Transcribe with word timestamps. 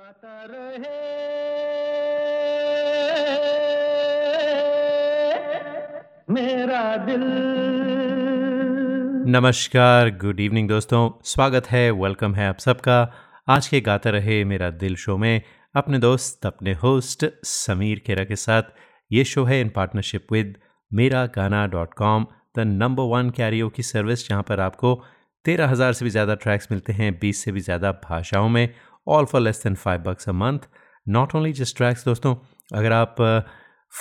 गाता 0.00 0.44
रहे। 0.50 0.98
मेरा 6.30 6.96
दिल। 6.96 7.24
नमस्कार 9.30 10.10
गुड 10.16 10.40
इवनिंग 10.40 10.68
दोस्तों। 10.68 11.10
स्वागत 11.24 11.66
है 11.70 11.90
वेलकम 11.90 12.34
है 12.34 12.48
आप 12.48 12.58
सबका। 12.58 12.98
आज 13.48 13.68
के 13.68 13.80
गाता 13.80 14.10
रहे 14.10 14.42
मेरा 14.44 14.70
दिल 14.78 14.96
शो 14.96 15.16
में 15.16 15.42
अपने 15.74 15.98
दोस्त, 15.98 16.46
अपने 16.46 16.74
होस्ट 16.74 17.26
समीर 17.44 18.02
खेरा 18.06 18.24
के 18.24 18.36
साथ। 18.38 18.74
ये 19.10 19.24
शो 19.26 19.44
है 19.44 19.60
इन 19.60 19.68
partnership 19.76 20.32
with 20.32 20.56
Mera 20.90 21.26
Gaana 21.36 21.66
dot 21.68 21.94
com 21.94 22.26
the 22.56 22.60
number 22.74 23.16
one 23.16 23.30
karaoke 23.36 23.68
की 23.68 23.82
सर्विस 23.84 24.28
जहाँ 24.28 24.42
पर 24.42 24.60
आपको 24.62 25.00
तेरह 25.44 25.68
हज़ार 25.68 25.92
से 25.92 26.04
भी 26.04 26.10
ज़्यादा 26.10 26.34
ट्रैक्स 26.34 26.68
मिलते 26.70 26.92
हैं, 26.92 27.18
बीस 27.18 27.44
से 27.44 27.52
भी 27.52 27.60
ज़्यादा 27.60 27.92
भाषाओं 28.02 28.48
में। 28.48 28.74
All 29.06 29.24
for 29.24 29.40
less 29.40 29.62
than 29.64 29.74
five 29.74 30.00
bucks 30.00 30.28
a 30.28 30.32
month 30.32 30.58
not 31.08 31.34
only 31.34 31.52
just 31.52 31.76
tracks 31.76 32.04
दोस्तों, 32.04 32.34
अगर 32.74 32.92
आप 32.92 33.16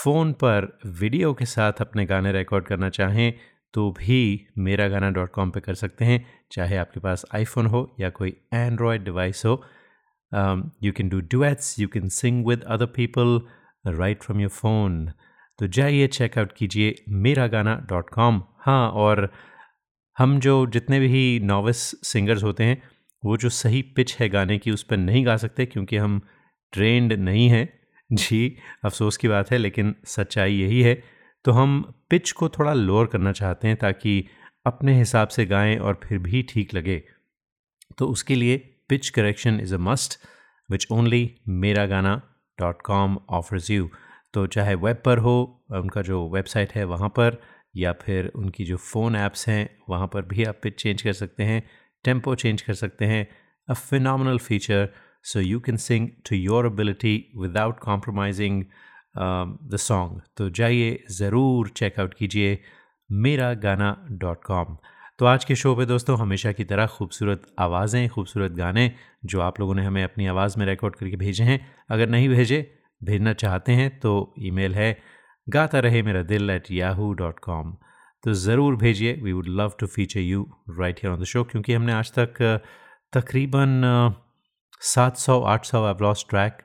फ़ोन 0.03 0.33
पर 0.33 0.79
वीडियो 0.99 1.33
के 1.33 1.45
साथ 1.45 1.81
अपने 1.81 2.05
गाने 2.05 2.31
रिकॉर्ड 2.31 2.65
करना 2.65 2.89
चाहें 2.89 3.33
तो 3.73 3.89
भी 3.91 4.47
मेरा 4.57 4.87
गाना 4.87 5.09
डॉट 5.09 5.31
कॉम 5.31 5.51
पर 5.51 5.59
कर 5.59 5.73
सकते 5.73 6.05
हैं। 6.05 6.25
चाहे 6.51 6.77
आपके 6.77 6.99
पास 6.99 7.25
आईफोन 7.35 7.65
हो 7.65 7.95
या 7.99 8.09
कोई 8.09 8.35
एंड्रॉयड 8.53 9.03
डिवाइस 9.03 9.45
हो 9.45 9.63
you 10.83 10.91
can 10.91 11.09
do 11.09 11.19
duets 11.31 11.79
you 11.79 11.87
can 11.87 12.07
sing 12.09 12.45
with 12.47 12.63
other 12.67 12.85
people 12.85 13.41
right 13.87 14.23
from 14.23 14.39
your 14.39 14.49
phone 14.49 15.11
तो 15.59 15.67
जाइए 15.67 16.07
चेकआउट 16.07 16.51
कीजिए 16.51 16.95
मेरा 17.09 17.47
गाना 17.47 17.75
डॉट 17.89 18.09
कॉम 18.09 18.41
हाँ 18.59 18.89
और 18.89 19.29
हम 20.17 20.39
जो 20.39 20.65
जितने 20.67 20.99
भी 20.99 21.39
नॉविस 21.43 21.77
सिंगर्स 22.07 22.43
होते 22.43 22.63
हैं 22.63 22.81
वो 23.25 23.37
जो 23.37 23.49
सही 23.49 23.81
पिच 23.81 24.17
है 24.19 24.29
गाने 24.29 24.57
की, 24.57 24.71
उस 24.71 24.83
पर 24.83 24.97
नहीं 24.97 25.25
गा 25.25 25.37
सकते 25.37 25.65
क्योंकि 25.65 25.97
हम 25.97 26.21
ट्रेंड 26.71 27.13
नहीं 27.13 27.49
हैं। 27.49 27.79
जी, 28.13 28.57
अफसोस 28.85 29.17
की 29.17 29.27
बात 29.27 29.51
है, 29.51 29.57
लेकिन 29.57 29.95
सच्चाई 30.05 30.53
यही 30.53 30.81
है। 30.81 31.03
तो 31.45 31.51
हम 31.51 31.93
पिच 32.09 32.31
को 32.31 32.49
थोड़ा 32.49 32.73
लोअर 32.73 33.05
करना 33.05 33.31
चाहते 33.31 33.67
हैं 33.67 33.77
ताकि 33.77 34.25
अपने 34.65 34.97
हिसाब 34.97 35.27
से 35.27 35.45
गाएँ 35.45 35.77
और 35.77 35.99
फिर 36.03 36.17
भी 36.17 36.41
ठीक 36.43 36.73
लगे। 36.73 37.03
तो 37.97 38.07
उसके 38.07 38.35
लिए 38.35 38.57
pitch 38.89 39.09
correction 39.09 39.59
is 39.59 39.75
a 39.75 39.77
must, 39.77 40.19
which 40.71 40.87
only 40.91 41.35
Mera 41.47 41.85
Gaana 41.85 42.21
dot 42.59 42.81
com 42.81 43.19
offers 43.29 43.69
you. 43.71 43.89
तो 44.33 44.47
चाहे 44.47 44.75
वेब 44.75 45.01
पर 45.05 45.17
हो, 45.17 45.65
उनका 45.71 46.01
जो 46.01 46.29
वेबसाइट 46.29 46.71
है 46.71 46.83
वहाँ 46.83 47.09
पर, 47.09 47.41
या 47.75 47.93
फिर 47.93 48.31
उनकी 48.35 48.65
जो 48.65 48.77
फ़ोन 48.77 49.15
ऐप्स 49.15 49.49
हैं, 49.49 49.69
वहाँ 49.89 50.07
पर 50.07 50.21
भी 50.21 50.43
आप 50.43 50.59
पिच 50.63 50.81
चेंज 50.81 51.01
कर 51.01 51.13
सकते 51.13 51.43
हैं। 51.43 51.63
टेंपो 52.05 52.35
चेंज 52.35 52.61
कर 52.61 52.73
सकते 52.73 53.05
हैं 53.05 53.27
a 53.67 53.73
final 53.73 54.37
feature 54.39 54.89
so 55.23 55.39
you 55.39 55.59
can 55.59 55.77
sing 55.77 56.07
to 56.29 56.35
your 56.35 56.67
ability 56.67 57.15
without 57.37 57.79
compromising 57.79 58.63
the 59.17 59.77
song 59.79 60.21
तो 60.37 60.49
जाइए, 60.49 61.03
ज़रूर 61.11 61.69
चेकआउट 61.77 62.13
कीजिए 62.13 62.59
मेरा 63.09 63.53
गाना 63.65 63.95
डॉट 64.21 64.43
कॉम 64.43 64.77
तो 65.19 65.25
आज 65.25 65.45
के 65.45 65.55
शो 65.55 65.73
पे 65.75 65.85
दोस्तों, 65.85 66.17
हमेशा 66.17 66.51
की 66.51 66.63
तरह 66.63 66.85
खूबसूरत 66.87 67.41
आवाज़ें, 67.59 68.07
खूबसूरत 68.09 68.51
गाने, 68.51 68.91
जो 69.25 69.39
आप 69.41 69.59
लोगों 69.59 69.73
ने 69.75 69.83
हमें 69.85 70.03
अपनी 70.03 70.27
आवाज़ 70.27 70.57
में 70.59 70.65
रिकॉर्ड 70.65 70.95
करके 70.95 71.15
भेजे 71.17 71.43
हैं, 71.43 71.59
अगर 71.89 72.09
नहीं 72.09 72.29
भेजे, 72.29 72.59
भेजना 73.01 73.33
चाहते 73.33 73.71
हैं 73.71 73.89
तो 73.99 74.33
ईमेल 74.39 74.75
है, 74.75 74.97
गाता 75.47 75.79
रहे 75.79 76.01
मेरा 76.03 76.21
दिल 76.23 76.49
एट 76.49 76.71
याहू 76.71 77.11
डॉट 77.13 77.39
कॉम 77.39 77.75
तो 78.23 78.33
ज़रूर 78.35 78.75
भेजिए। 78.75 79.13
We 79.23 79.33
would 79.33 79.47
love 79.59 79.73
to 79.79 79.87
feature 79.87 80.19
you 80.19 80.47
right 80.79 80.99
here 81.03 81.13
on 81.13 81.19
the 81.21 81.25
show 81.25 81.43
क्योंकि 81.43 81.73
हमने 81.73 81.93
आज 81.93 82.11
तक 82.17 82.41
तकरीबन 83.13 83.81
सात 84.81 85.17
सौ, 85.17 85.39
आठ 85.41 85.65
सौ 85.65 85.83
I 85.85 85.93
lost 86.01 86.29
track 86.29 86.57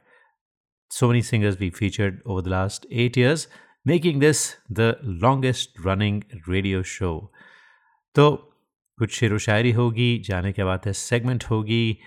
so 0.90 1.06
many 1.12 1.22
singers 1.24 1.56
we 1.58 1.70
featured 1.74 2.20
over 2.26 2.42
the 2.42 2.48
last 2.48 2.86
eight 2.92 3.18
years 3.18 3.48
making 3.86 4.20
this 4.20 4.40
the 4.72 4.94
longest 5.22 5.86
running 5.86 6.22
radio 6.48 6.82
show 6.90 7.12
तो 8.16 8.30
कुछ 8.98 9.12
शेर 9.12 9.32
व 9.34 9.38
शायरी 9.38 9.70
होगी, 9.72 10.18
जाने 10.26 10.52
के 10.52 10.64
बाद 10.64 10.80
है 10.86 10.92
सेगमेंट 10.92 11.44
होगी 11.44 11.98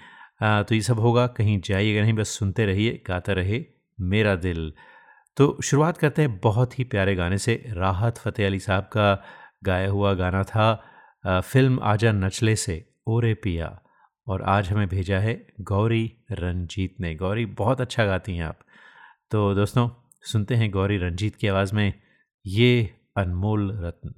तो 0.41 0.75
ये 0.75 0.81
सब 0.81 0.99
होगा। 0.99 1.25
कहीं 1.37 1.59
जाइएगा 1.61 2.01
नहीं, 2.01 2.13
बस 2.13 2.29
सुनते 2.39 2.65
रहिए, 2.65 3.01
गाता 3.07 3.33
रहे 3.33 3.63
मेरा 3.99 4.35
दिल। 4.37 4.71
तो 5.37 5.45
शुरुआत 5.63 5.97
करते 5.97 6.21
हैं 6.21 6.39
बहुत 6.39 6.77
ही 6.79 6.83
प्यारे 6.83 7.13
गाने 7.15 7.37
से। 7.37 7.53
राहत 7.69 8.17
फ़तेह 8.17 8.45
अली 8.47 8.59
साहब 8.59 8.83
का 8.83 9.23
गाया 9.63 9.89
हुआ 9.89 10.13
गाना 10.13 10.43
था 10.43 10.83
फ़िल्म 11.25 11.79
आजा 11.83 12.11
नचले 12.11 12.55
से, 12.55 12.85
ओरे 13.07 13.33
पिया। 13.33 13.79
और 14.27 14.41
आज 14.43 14.69
हमें 14.69 14.87
भेजा 14.89 15.19
है 15.19 15.35
गौरी 15.61 16.05
रंजीत 16.31 16.95
ने। 16.99 17.13
गौरी, 17.15 17.45
बहुत 17.45 17.81
अच्छा 17.81 18.05
गाती 18.05 18.35
हैं 18.35 18.45
आप। 18.45 18.59
तो 19.31 19.53
दोस्तों, 19.55 19.89
सुनते 20.21 20.55
हैं 20.55 20.71
गौरी 20.71 20.97
रंजीत 20.97 21.35
की 21.35 21.47
आवाज़ 21.47 21.75
में, 21.75 21.93
ये 22.45 22.95
अनमोल 23.17 23.71
रत्न। 23.85 24.13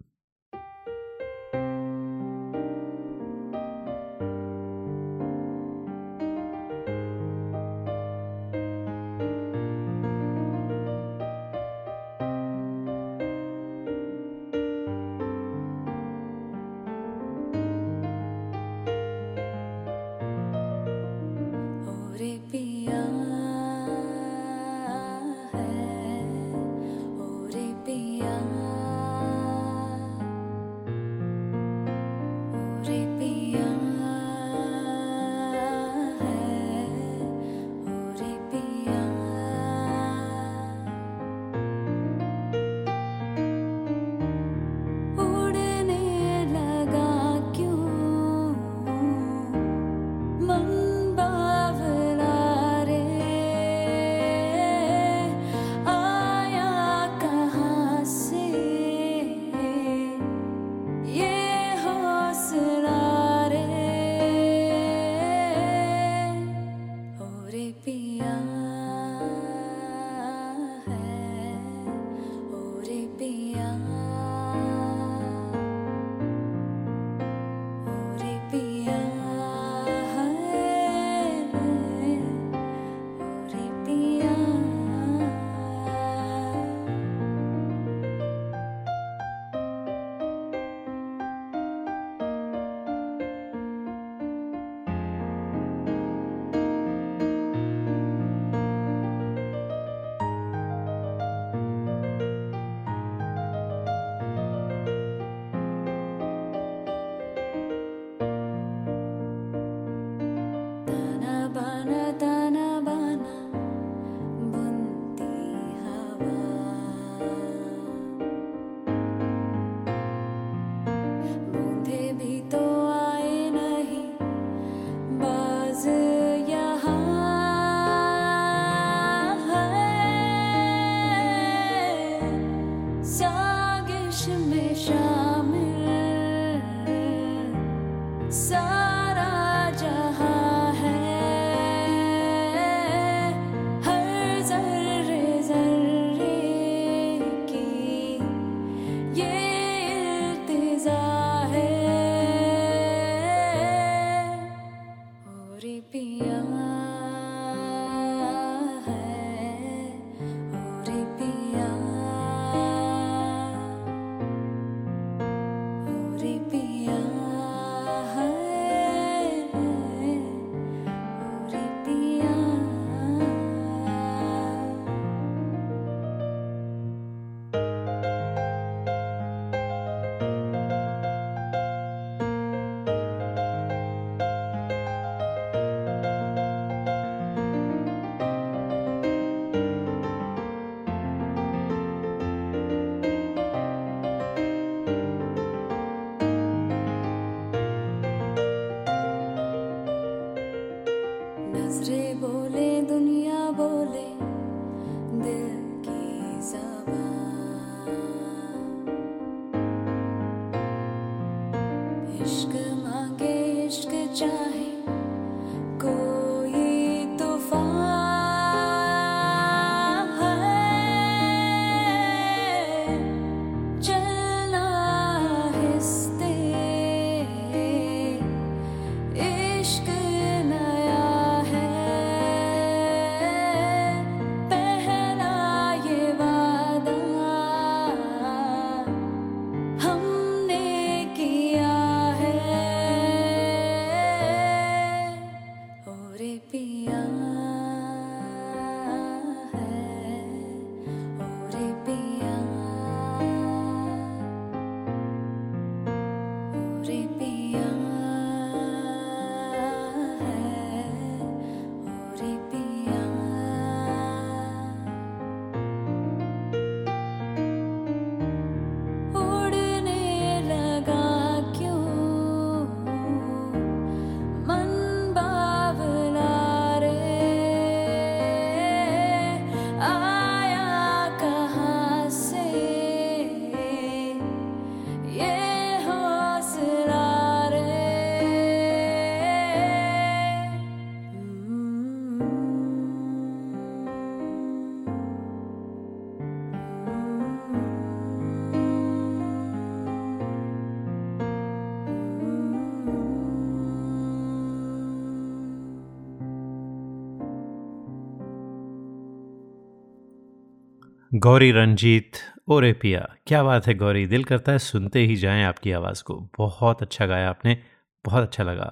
गौरी 311.20 311.52
रंजीत, 311.52 312.12
ओरे 312.48 312.72
पिया, 312.74 313.00
क्या 313.28 313.42
बात 313.44 313.68
है 313.68 313.74
गौरी? 313.74 314.06
दिल 314.08 314.24
करता 314.24 314.52
है 314.52 314.60
सुनते 314.60 315.00
ही 315.00 315.16
जाएँ 315.16 315.44
आपकी 315.44 315.72
आवाज़ 315.72 316.04
को। 316.04 316.16
बहुत 316.38 316.82
अच्छा 316.82 317.06
गाया 317.06 317.30
आपने, 317.30 317.58
बहुत 318.06 318.24
अच्छा 318.24 318.44
लगा। 318.44 318.72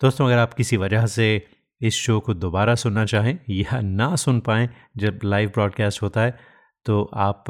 दोस्तों, 0.00 0.26
अगर 0.26 0.38
आप 0.38 0.54
किसी 0.54 0.76
वजह 0.76 1.06
से 1.06 1.26
इस 1.80 1.94
शो 1.94 2.18
को 2.20 2.34
दोबारा 2.34 2.74
सुनना 2.74 3.04
चाहें 3.04 3.38
या 3.50 3.80
ना 3.80 4.14
सुन 4.16 4.40
पाएँ, 4.40 4.68
जब 4.96 5.18
लाइव 5.24 5.48
ब्रॉडकास्ट 5.48 6.02
होता 6.02 6.20
है 6.20 6.38
तो 6.86 7.02
आप 7.14 7.44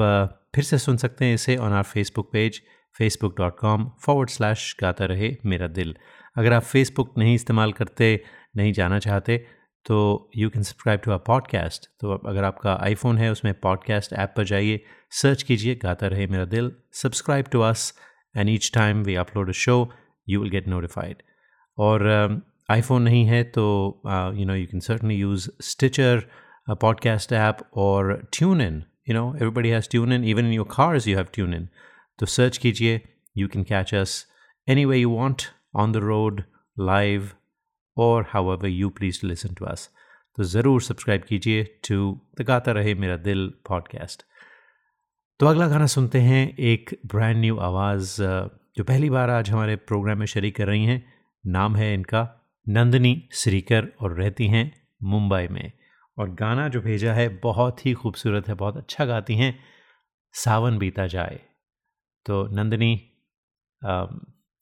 फिर 0.54 0.64
से 0.64 0.78
सुन 0.78 0.96
सकते 0.96 1.24
हैं 1.24 1.34
इसे 1.34 1.56
on 1.56 1.72
our 1.72 1.82
Facebook 1.82 2.30
page 2.32 2.60
Facebook 2.94 3.36
dot 3.38 3.58
com 3.58 3.90
forward 4.00 4.28
slash 4.28 4.76
Gaata 4.80 5.04
Rahe 5.04 5.36
Mera 5.46 5.66
दिल। 5.68 5.94
अगर 6.36 6.52
आप 6.52 6.62
फेसबुक 6.62 7.18
नहीं 7.18 7.34
इस्तेमाल 7.34 7.72
करते, 7.72 8.22
नहीं 8.56 8.72
जाना 8.72 8.98
चाहते 8.98 9.44
तो 9.86 10.30
you 10.36 10.48
can 10.50 10.62
subscribe 10.62 11.00
to 11.00 11.12
our 11.12 11.18
podcast 11.26 11.88
तो 12.00 12.12
अगर 12.12 12.44
आपका 12.44 12.74
आईफोन 12.82 13.18
है 13.18 13.30
उसमें 13.32 13.52
पॉडकास्ट 13.60 14.12
ऐप 14.12 14.34
पर 14.36 14.44
जाइए 14.44 14.80
सर्च 15.22 15.42
कीजिए 15.42 15.74
Gaata 15.82 16.06
Rahe 16.06 16.26
Mera 16.26 16.44
Dil 16.52 16.70
subscribe 17.02 17.46
to 17.52 17.60
us 17.62 17.92
and 18.36 18.48
each 18.48 18.70
time 18.74 19.02
we 19.02 19.14
upload 19.24 19.48
a 19.48 19.58
show 19.60 19.76
you 20.28 20.40
will 20.40 20.50
get 20.50 20.68
notified 20.68 21.22
और 21.78 22.06
आईफोन 22.70 22.98
uh, 22.98 23.04
नहीं 23.04 23.24
है 23.26 23.42
तो 23.44 23.64
you 24.36 24.44
know 24.46 24.54
you 24.54 24.66
can 24.66 24.80
certainly 24.80 25.14
use 25.14 25.48
Stitcher 25.62 26.26
podcast 26.80 27.32
app 27.32 27.58
और 27.76 28.14
tune 28.32 28.60
in 28.60 28.82
you 29.08 29.14
know 29.14 29.34
everybody 29.34 29.68
has 29.68 29.88
tune 29.90 30.12
in 30.12 30.24
even 30.24 30.46
in 30.46 30.52
your 30.52 30.68
cars 30.76 31.08
you 31.08 31.16
have 31.16 31.26
tune 31.34 31.54
in 31.54 31.68
तो 32.18 32.26
search 32.28 32.58
कीजिए 32.58 33.00
you 33.36 33.48
can 33.48 33.62
catch 33.64 33.94
us 33.94 34.24
any 34.68 34.84
way 34.84 34.98
you 34.98 35.10
want 35.10 35.42
on 35.76 35.92
the 35.92 35.96
road 36.04 36.42
live 36.76 37.30
और 37.96 38.26
however 38.52 38.68
you 38.68 38.88
please 38.90 39.20
to 39.20 39.28
listen 39.28 39.54
to 39.54 39.64
us 39.64 39.88
तो 40.38 40.44
ज़रूर 40.44 40.82
subscribe 40.82 41.22
कीजिए 41.22 41.64
to 41.88 42.20
the 42.40 42.42
गाता 42.42 42.72
रहे 42.72 42.94
मेरा 42.94 43.16
दिल 43.16 43.48
पॉडकास्ट 43.68 44.22
तो 45.40 45.46
अगला 45.46 45.66
गाना 45.68 45.86
सुनते 45.86 46.20
हैं, 46.20 46.56
एक 46.56 46.90
ब्रांड 47.06 47.36
न्यू 47.36 47.56
आवाज़ 47.58 48.16
जो 48.76 48.84
पहली 48.84 49.08
बार 49.10 49.30
आज 49.30 49.50
हमारे 49.50 49.76
प्रोग्राम 49.76 50.18
में 50.18 50.26
शरीक 50.26 50.56
कर 50.56 50.66
रही 50.66 50.84
हैं। 50.84 51.02
नाम 51.44 51.76
है 51.76 51.92
इनका 51.94 52.20
नंदनी 52.66 53.28
श्रीकर 53.32 53.88
और 54.00 54.14
रहती 54.14 54.46
हैं 54.48 54.64
मुंबई 55.02 55.48
में। 55.50 55.72
और 56.18 56.30
गाना 56.34 56.68
जो 56.68 56.80
भेजा 56.80 57.12
है 57.12 57.28
बहुत 57.38 57.84
ही 57.86 57.92
खूबसूरत 57.92 58.48
है, 58.48 58.54
बहुत 58.54 58.76
अच्छा 58.76 59.04
गाती 59.04 59.36
हैं, 59.36 59.58
सावन 60.34 60.78
बीता 60.78 61.06
जाए। 61.06 61.40
तो 62.26 62.46
नंदनी 62.52 62.94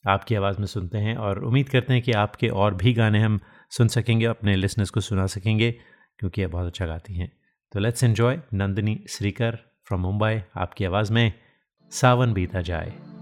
आपकी 0.08 0.34
आवाज़ 0.34 0.58
में 0.58 0.66
सुनते 0.66 0.98
हैं 0.98 1.16
और 1.16 1.44
उम्मीद 1.44 1.68
करते 1.68 1.92
हैं 1.92 2.02
कि 2.02 2.12
आपके 2.12 2.48
और 2.48 2.74
भी 2.74 2.92
गाने 2.92 3.20
हम 3.20 3.40
सुन 3.70 3.88
सकेंगे, 3.88 4.26
अपने 4.26 4.56
लिसनर्स 4.56 4.90
को 4.90 5.00
सुना 5.00 5.26
सकेंगे, 5.26 5.72
क्योंकि 6.18 6.40
ये 6.40 6.46
बहुत 6.46 6.66
अच्छा 6.66 6.86
गाती 6.86 7.14
हैं। 7.14 7.32
तो 7.72 7.80
let's 7.80 8.04
enjoy 8.04 8.38
Nandini 8.54 9.04
Shrikar 9.08 9.58
from 9.84 10.00
Mumbai 10.00 10.40
आपकी 10.56 10.84
आवाज़ 10.84 11.12
में 11.12 11.32
सावन 11.90 12.32
बीता 12.32 12.60
जाए। 12.60 13.19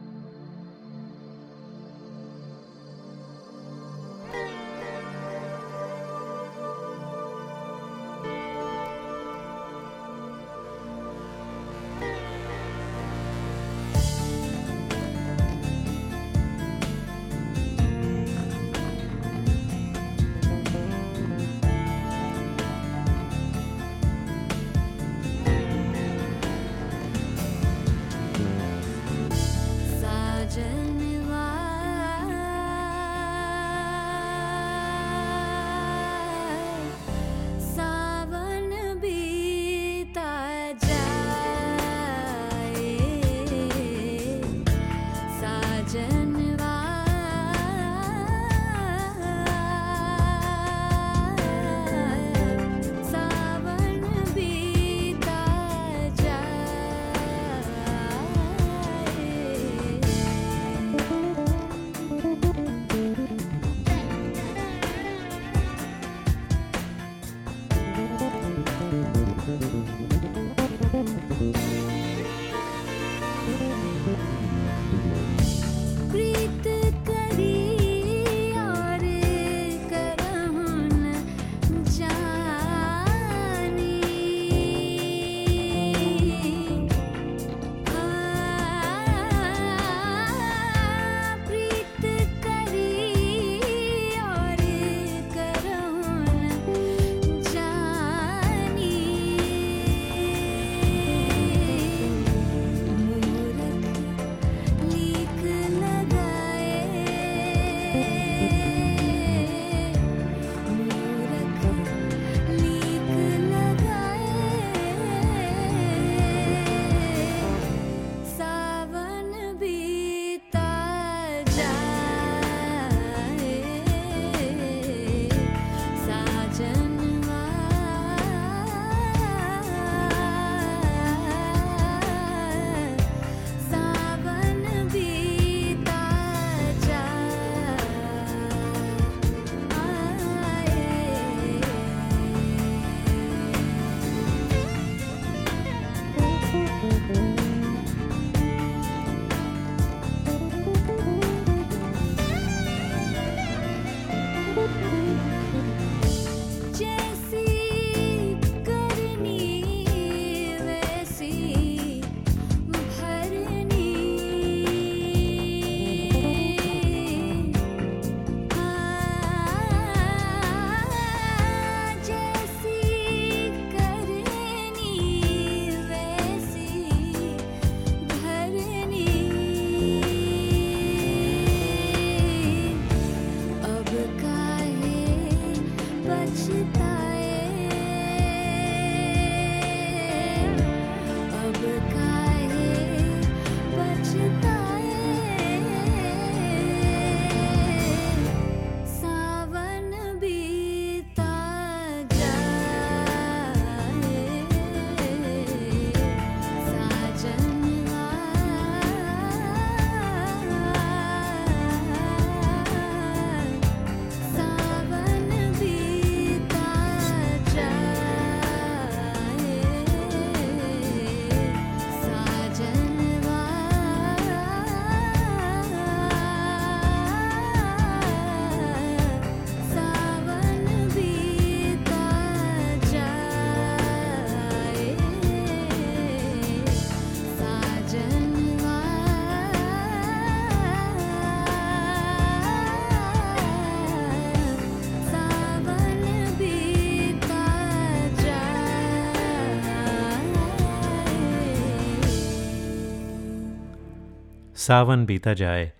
सावन 254.68 255.04
बीता 255.06 255.32
जाए। 255.34 255.72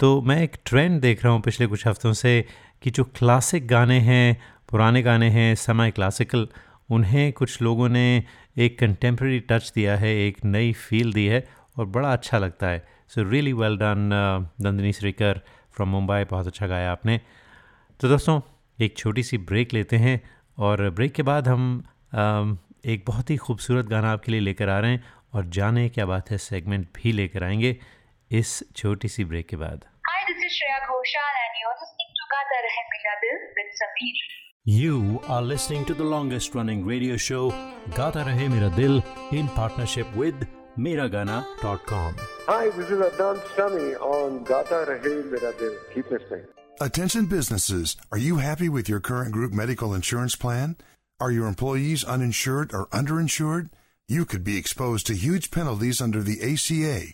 तो 0.00 0.20
मैं 0.22 0.42
एक 0.42 0.56
ट्रेंड 0.64 1.00
देख 1.00 1.24
रहा 1.24 1.32
हूँ 1.32 1.40
पिछले 1.42 1.66
कुछ 1.66 1.86
हफ्तों 1.86 2.12
से 2.12 2.32
कि 2.82 2.90
जो 2.90 3.04
क्लासिक 3.04 3.66
गाने 3.68 3.98
हैं 4.00 4.36
पुराने 4.70 5.02
गाने 5.02 5.28
हैं 5.30 5.54
समय 5.54 5.90
क्लासिकल 5.90 6.46
उन्हें 6.90 7.32
कुछ 7.32 7.60
लोगों 7.62 7.88
ने 7.88 8.24
एक 8.58 8.78
कंटेम्प्रेरी 8.78 9.40
टच 9.40 9.72
दिया 9.74 9.96
है 9.96 10.14
एक 10.16 10.44
नई 10.44 10.72
फील 10.72 11.12
दी 11.12 11.26
है 11.26 11.46
और 11.78 11.86
बड़ा 11.86 12.12
अच्छा 12.12 12.38
लगता 12.38 12.68
है। 12.68 12.84
So 13.08 13.22
really 13.30 13.52
well 13.52 13.76
done 13.76 14.10
Nandini 14.60 14.92
Shrikar 14.92 15.40
from 15.72 15.88
Mumbai 15.88 16.24
बहुत 16.24 16.46
अच्छा 16.46 16.66
गाया 16.66 16.92
आपने। 16.92 17.20
तो 18.00 18.08
दोस्तों 18.08 18.40
एक 18.78 18.96
छोटी 18.96 19.22
सी 19.22 19.38
ब्रेक 19.38 19.74
लेते 19.74 19.96
हैं 19.96 20.20
और 20.58 20.90
ब्रेक 20.90 21.12
के 21.12 21.22
बाद 21.22 21.48
हम 21.48 21.82
um, 22.12 22.56
एक 22.84 23.04
बहुत 23.06 23.30
ही 23.30 23.36
खूबसूरत 23.36 23.86
गाना 23.86 24.12
आपके 24.12 24.32
लिए 24.32 24.40
लेकर 24.40 24.68
आ 24.68 24.78
रहे 24.78 24.90
हैं 24.90 25.04
और 25.34 25.46
जाने 25.48 25.88
क्या 25.88 26.06
बात 26.06 26.30
है 26.30 26.38
सेगमेंट 26.38 26.88
भी 26.94 27.12
लेकर 27.12 27.44
आएँगे। 27.44 27.76
इस 28.39 28.51
छोटी 28.75 29.07
सी 29.15 29.25
ब्रेक 29.31 29.47
के 29.47 29.57
बाद 29.63 29.85
Hi, 30.09 30.19
this 30.27 30.43
is 30.47 30.53
Shreya 30.57 30.77
Ghoshal 30.89 31.33
and 31.45 31.57
you're 31.61 31.77
listening 31.81 32.11
to 32.19 32.27
Gata 32.33 32.59
Rahe 32.65 32.83
Mera 32.91 33.15
Dil 33.23 33.39
with 33.57 33.71
Sameer. 33.81 34.19
You 34.65 35.21
are 35.35 35.41
listening 35.41 35.85
to 35.89 35.93
the 35.93 36.07
longest 36.13 36.55
running 36.59 36.85
radio 36.85 37.17
show 37.17 37.43
Gata 37.99 38.23
Rahe 38.29 38.47
Mera 38.55 38.69
Dil 38.79 39.01
in 39.31 39.47
partnership 39.59 40.15
with 40.15 40.47
Miragana.com. 40.77 42.15
Hi, 42.47 42.69
this 42.69 42.89
is 42.89 42.99
Adnan 42.99 43.41
Sami 43.55 43.95
on 43.95 44.43
Gata 44.43 44.85
Rahe 44.89 45.31
Mera 45.31 45.53
Dil. 45.59 45.75
Keep 45.93 46.11
listening. 46.11 46.45
Attention 46.81 47.25
businesses, 47.25 47.97
are 48.11 48.17
you 48.17 48.37
happy 48.37 48.69
with 48.69 48.87
your 48.87 48.99
current 48.99 49.31
group 49.31 49.51
medical 49.51 49.93
insurance 49.93 50.35
plan? 50.35 50.77
Are 51.19 51.31
your 51.31 51.47
employees 51.47 52.03
uninsured 52.03 52.73
or 52.73 52.85
underinsured? 52.87 53.69
You 54.07 54.25
could 54.25 54.43
be 54.43 54.57
exposed 54.57 55.05
to 55.07 55.13
huge 55.13 55.51
penalties 55.51 55.99
under 56.01 56.23
the 56.23 56.37
ACA. 56.41 57.13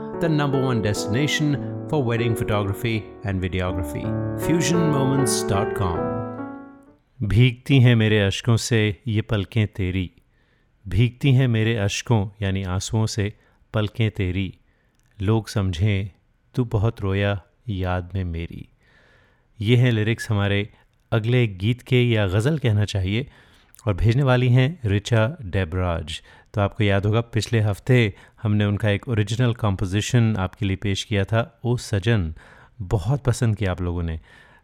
the 0.21 0.29
number 0.29 0.59
one 0.61 0.81
destination 0.81 1.55
for 1.89 1.99
wedding 2.03 2.35
photography 2.35 3.03
and 3.25 3.41
videography. 3.41 4.03
FusionMoments.com. 4.47 5.97
भीगती 7.23 7.79
हैं 7.79 7.95
मेरे 7.95 8.19
अशकों 8.19 8.57
से 8.57 9.01
ये 9.07 9.21
पलकें 9.21 9.67
तेरी 9.67 10.11
भीगती 10.87 11.31
हैं 11.31 11.47
मेरे 11.47 11.75
अशकों, 11.75 12.29
यानी 12.41 12.63
आंसुओं 12.63 13.05
से 13.05 13.33
पलकें 13.73 14.11
तेरी 14.11 14.57
लोग 15.21 15.47
समझें, 15.47 16.09
तू 16.55 16.65
बहुत 16.65 17.01
रोया, 17.01 17.41
याद 17.69 18.11
में 18.13 18.23
मेरी 18.23 18.69
ये 19.61 19.75
हैं 19.75 19.91
लिरिक्स 19.91 20.31
हमारे 20.31 20.69
अगले 21.11 21.47
गीत 21.47 21.81
के 21.81 22.09
या 22.09 22.27
गज़ल 22.27 22.57
कहना 22.57 22.85
चाहिए 22.85 23.31
और 23.85 23.93
भेजने 23.93 24.23
वाली 24.23 24.49
हैं 24.49 24.79
रिचा 24.85 25.37
डेबराज। 25.41 26.21
तो 26.53 26.61
आपको 26.61 26.83
याद 26.83 27.05
होगा, 27.05 27.21
पिछले 27.21 27.59
हफ़्ते 27.59 28.13
हमने 28.41 28.65
उनका 28.65 28.89
एक 28.89 29.07
ओरिजिनल 29.07 29.53
कॉम्पोजिशन 29.53 30.35
आपके 30.37 30.65
लिए 30.65 30.75
पेश 30.75 31.03
किया 31.03 31.23
था, 31.23 31.59
ओ 31.65 31.77
सजन। 31.77 32.33
बहुत 32.81 33.23
पसंद 33.23 33.55
किया 33.55 33.71
आप 33.71 33.81
लोगों 33.81 34.03
ने। 34.03 34.19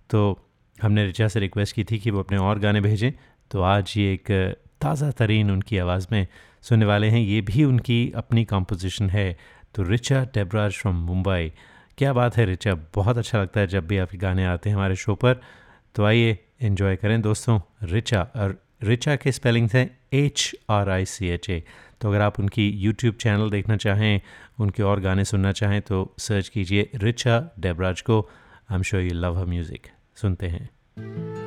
तो 0.10 0.47
हमने 0.82 1.06
रिचा 1.06 1.27
से 1.27 1.39
रिक्वेस्ट 1.39 1.75
की 1.75 1.84
थी 1.84 1.99
कि 1.99 2.12
वो 2.12 2.19
अपने 2.19 2.38
और 2.38 2.60
गाने 2.60 2.82
भेजें। 2.82 3.12
तो 3.51 3.62
आज 3.62 3.93
ये 3.97 4.13
एक 4.13 4.32
ताज़ा 4.82 5.12
तरीन 5.12 5.51
उनकी 5.51 5.77
आवाज़ 5.77 6.08
में 6.12 6.27
सुनने 6.62 6.86
वाले 6.86 7.10
हैं। 7.10 7.19
ये 7.19 7.41
भी 7.41 7.63
उनकी 7.63 8.12
अपनी 8.15 8.45
कॉम्पोजिशन 8.45 9.10
है। 9.10 9.38
तो 9.75 9.84
रिचा 9.84 10.23
डेबराज 10.34 10.73
फ्रॉम 10.73 10.95
मुंबई। 10.95 11.51
क्या 11.97 12.13
बात 12.13 12.38
है 12.38 12.45
रिचा, 12.45 12.73
बहुत 12.95 13.17
अच्छा 13.17 13.41
लगता 13.41 13.60
है 13.60 13.67
जब 13.67 13.88
भी 13.88 13.97
आपके 13.97 14.17
गाने 14.17 14.45
आते 14.45 14.69
हैं 14.69 14.75
हमारे 14.75 14.95
शो 14.95 15.15
पर। 15.15 15.41
तो 15.95 16.06
आइए 16.06 16.38
इन्जॉय 16.62 16.95
करें 16.95 17.21
दोस्तों, 17.21 17.60
रिचा 17.84 18.21
और 18.36 18.58
रिचा 18.82 19.16
के 19.16 19.32
स्पेलिंग्स 19.32 19.76
हैं 19.76 19.90
H 20.13 20.52
R 20.70 20.90
I 20.90 21.06
C 21.06 21.28
H 21.28 21.50
A 21.50 21.63
तो 22.02 22.10
अगर 22.10 22.22
आप 22.22 22.40
उनकी 22.40 22.70
यूट्यूब 22.70 23.16
चैनल 23.16 23.50
देखना 23.50 23.78
चाहें, 23.78 24.22
उनके 24.60 24.84
और 24.84 25.00
गाने 25.00 25.26
सुनना 25.26 25.52
चाहें 25.52 25.82
तो 25.82 26.16
सर्च 26.20 26.50
कीजिए 26.50 26.90
रिचा 26.96 27.40
डेबराज 27.60 28.02
को. 28.02 28.22
I 28.72 28.76
am 28.76 28.84
sure 28.84 29.04
you 29.04 29.13
love 29.13 29.40
her 29.40 29.46
music 29.46 29.88
सुनते 30.16 30.48
हैं। 30.48 31.47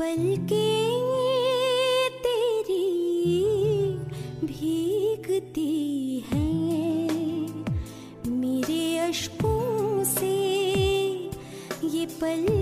पल 0.00 0.36
के 0.52 0.68
तेरी 2.22 2.86
भीगती 4.44 6.24
है। 6.28 6.46
मेरे 8.30 8.98
अशकों 8.98 10.04
से 10.04 10.32
ये 11.84 12.06
पल 12.06 12.59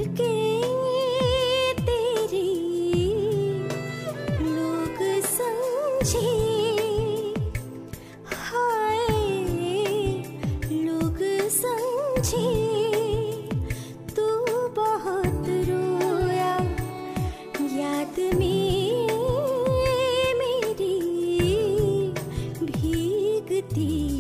的。 23.75 24.18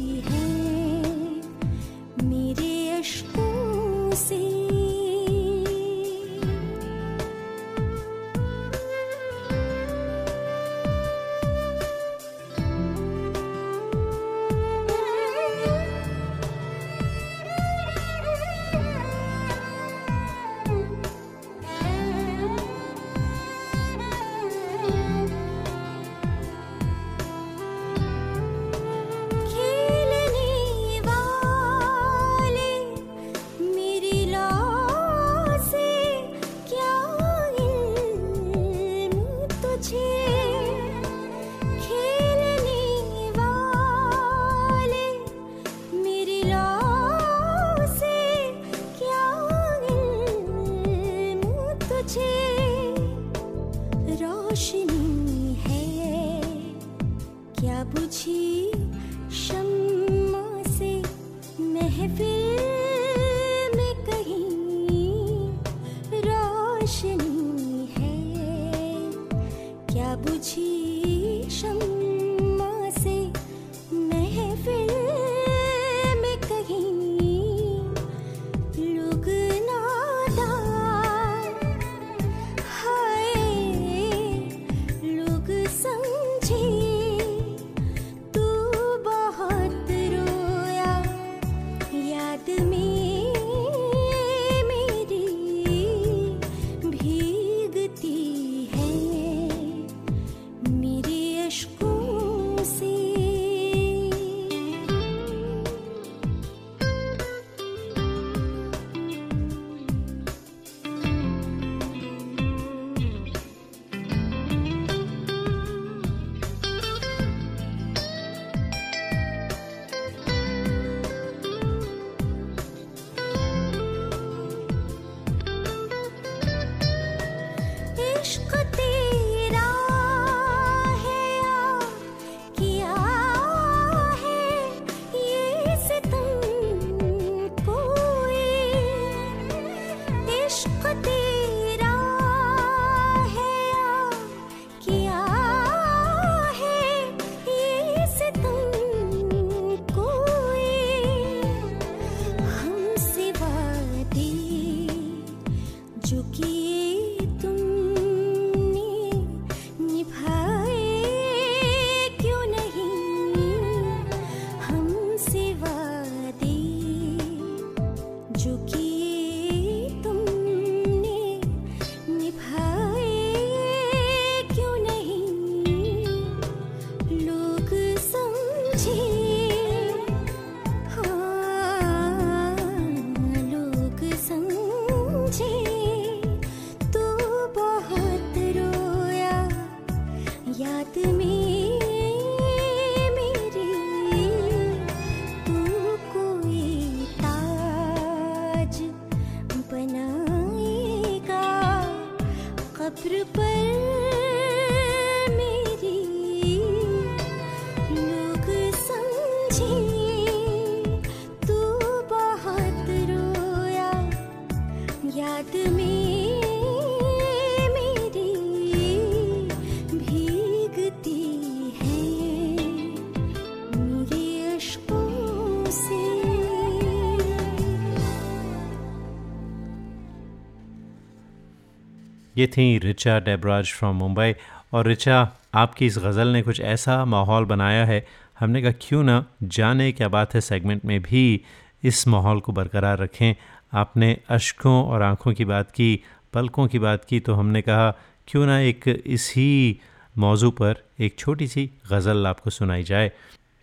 ये 232.38 232.46
थी 232.46 232.78
रिचा 232.78 233.18
डेबराज 233.18 233.72
फ्रॉम 233.72 233.96
मुंबई। 233.96 234.34
और 234.72 234.86
रिचा, 234.86 235.32
आपकी 235.54 235.86
इस 235.86 235.98
गज़ल 235.98 236.28
ने 236.28 236.42
कुछ 236.42 236.60
ऐसा 236.60 237.04
माहौल 237.04 237.44
बनाया 237.44 237.84
है, 237.84 238.06
हमने 238.38 238.62
कहा, 238.62 238.72
क्यों 238.72 239.02
ना 239.02 239.24
जाने 239.42 239.92
क्या 239.92 240.08
बात 240.08 240.34
है 240.34 240.40
सेगमेंट 240.40 240.84
में 240.84 241.02
भी 241.02 241.40
इस 241.84 242.08
माहौल 242.08 242.40
को 242.40 242.52
बरकरार 242.52 242.98
रखें। 242.98 243.34
आपने 243.72 244.16
अशकों 244.28 244.84
और 244.84 245.02
आँखों 245.02 245.32
की 245.32 245.44
बात 245.44 245.70
की, 245.70 246.00
पलकों 246.32 246.66
की 246.66 246.78
बात 246.78 247.04
की 247.04 247.20
तो 247.20 247.34
हमने 247.34 247.62
कहा, 247.62 247.90
क्यों 248.28 248.46
ना 248.46 248.58
एक 248.58 248.88
इसी 249.06 249.80
मौजू 250.18 250.50
पर 250.50 250.74
एक 251.00 251.18
छोटी 251.18 251.46
सी 251.48 251.70
गज़ल 251.90 252.26
आपको 252.26 252.50
सुनाई 252.50 252.82
जाए। 252.82 253.12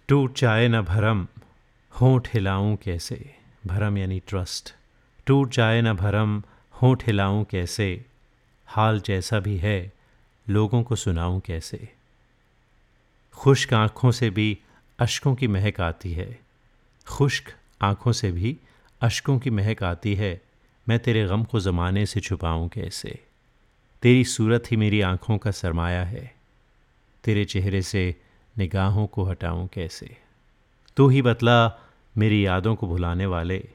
टूट 0.08 0.38
जाए 0.38 0.68
न 0.68 0.82
भरम, 0.82 1.28
होंठ 2.02 2.28
हिलाऊं 2.34 2.76
कैसे? 2.76 3.36
भरम 3.68 3.98
यानी 3.98 4.22
ट्रस्ट 4.28 4.74
टूट 5.26 5.52
जाए 5.52 5.82
न 5.82 5.94
भरम, 5.94 6.44
होंठ 6.82 7.08
हिलाऊं 7.08 7.44
कैसे? 7.44 8.06
हाल 8.66 9.02
जैसा 9.02 9.40
भी 9.40 9.58
है, 9.58 9.94
लोगों 10.50 10.84
को 10.84 10.96
सुनाऊं 10.96 11.40
कैसे? 11.40 11.90
खुश्क 13.34 13.74
आँखों 13.74 14.12
से 14.12 14.30
भी 14.30 14.60
अशकों 15.00 15.36
की 15.36 15.48
महक 15.48 15.82
आती 15.82 16.14
है। 16.14 16.40
खुश्क 17.08 17.54
आँखों 17.82 18.12
से 18.12 18.32
भी 18.32 18.58
अशकों 19.02 19.40
की 19.40 19.50
महक 19.50 19.84
आती 19.84 20.16
है। 20.16 20.42
मैं 20.90 21.00
तेरे 21.00 21.26
गम 21.26 21.44
को 21.44 21.60
ज़माने 21.60 22.06
से 22.06 22.20
छुपाऊं 22.20 22.68
कैसे? 22.68 23.24
तेरी 24.02 24.24
सूरत 24.24 24.64
ही 24.72 24.78
मेरी 24.78 25.02
आँखों 25.02 25.38
का 25.38 25.52
सरमाया 25.52 26.04
है। 26.04 26.36
तेरे 27.24 27.46
चेहरे 27.46 27.82
से 27.82 28.16
निगाहों 28.58 29.08
को 29.08 29.24
हटाऊं 29.24 29.68
कैसे? 29.68 30.18
तू 30.98 31.08
ही 31.08 31.22
बतला 31.22 31.80
मेरी 32.18 32.46
यादों 32.46 32.76
को 32.76 32.88
भुलाने 32.88 33.26
वाले। 33.26 33.70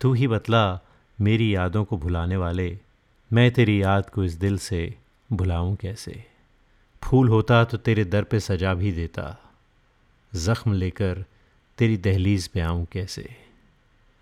तू 0.00 0.12
ही 0.12 0.28
बतला 0.28 0.80
मेरी 1.20 1.54
यादों 1.54 1.84
को 1.84 1.96
भुलाने 1.96 2.36
वाले। 2.36 2.78
मैं 3.32 3.50
तेरी 3.50 3.82
याद 3.82 4.10
को 4.10 4.24
इस 4.24 4.32
दिल 4.32 4.58
से 4.58 4.94
भुलाऊं 5.32 5.76
कैसे? 5.76 6.24
फूल 7.04 7.28
होता 7.28 7.64
तो 7.64 7.76
तेरे 7.76 8.04
दर 8.04 8.24
पे 8.24 8.40
सजा 8.40 8.74
भी 8.74 8.92
देता। 8.92 9.52
ज़ख्म 10.34 10.72
लेकर 10.72 11.24
तेरी 11.78 11.96
दहलीज 11.96 12.48
पे 12.48 12.60
आऊँ 12.60 12.86
कैसे? 12.92 13.36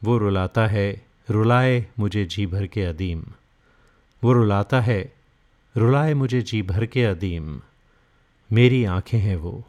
वो 0.04 0.18
रुलाता 0.18 0.66
है, 0.66 1.06
रुलाए 1.30 1.86
मुझे 1.98 2.24
जी 2.24 2.46
भर 2.46 2.66
के 2.66 2.82
अदीम। 2.82 3.24
वो 4.24 4.32
रुलाता 4.32 4.80
है, 4.80 5.12
रुलाए 5.76 6.14
मुझे 6.14 6.42
जी 6.42 6.62
भर 6.62 6.86
के 6.86 7.04
अदीम। 7.04 7.60
मेरी 8.52 8.84
आँखें 8.84 9.18
हैं 9.18 9.36
वो, 9.36 9.64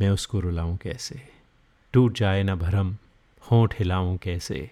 मैं 0.00 0.10
उसको 0.10 0.40
रुलाऊं 0.40 0.76
कैसे? 0.76 1.28
टूट 1.92 2.18
जाए 2.18 2.42
ना 2.42 2.54
भरम, 2.54 2.96
होंठ 3.50 3.78
हिलाऊं 3.78 4.16
कैसे? 4.16 4.70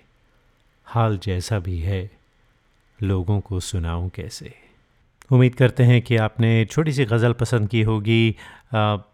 हाल 0.85 1.19
जैसा 1.19 1.59
भी 1.59 1.79
है 1.79 2.16
लोगों 3.01 3.41
को 3.41 3.61
सुनाऊं 3.63 4.09
कैसे? 4.09 4.55
उम्मीद 5.31 5.55
करते 5.55 5.83
हैं 5.83 6.01
कि 6.03 6.17
आपने 6.17 6.65
छोटी 6.65 6.93
सी 6.93 7.05
गज़ल 7.05 7.33
पसंद 7.33 7.69
की 7.69 7.83
होगी। 7.83 8.29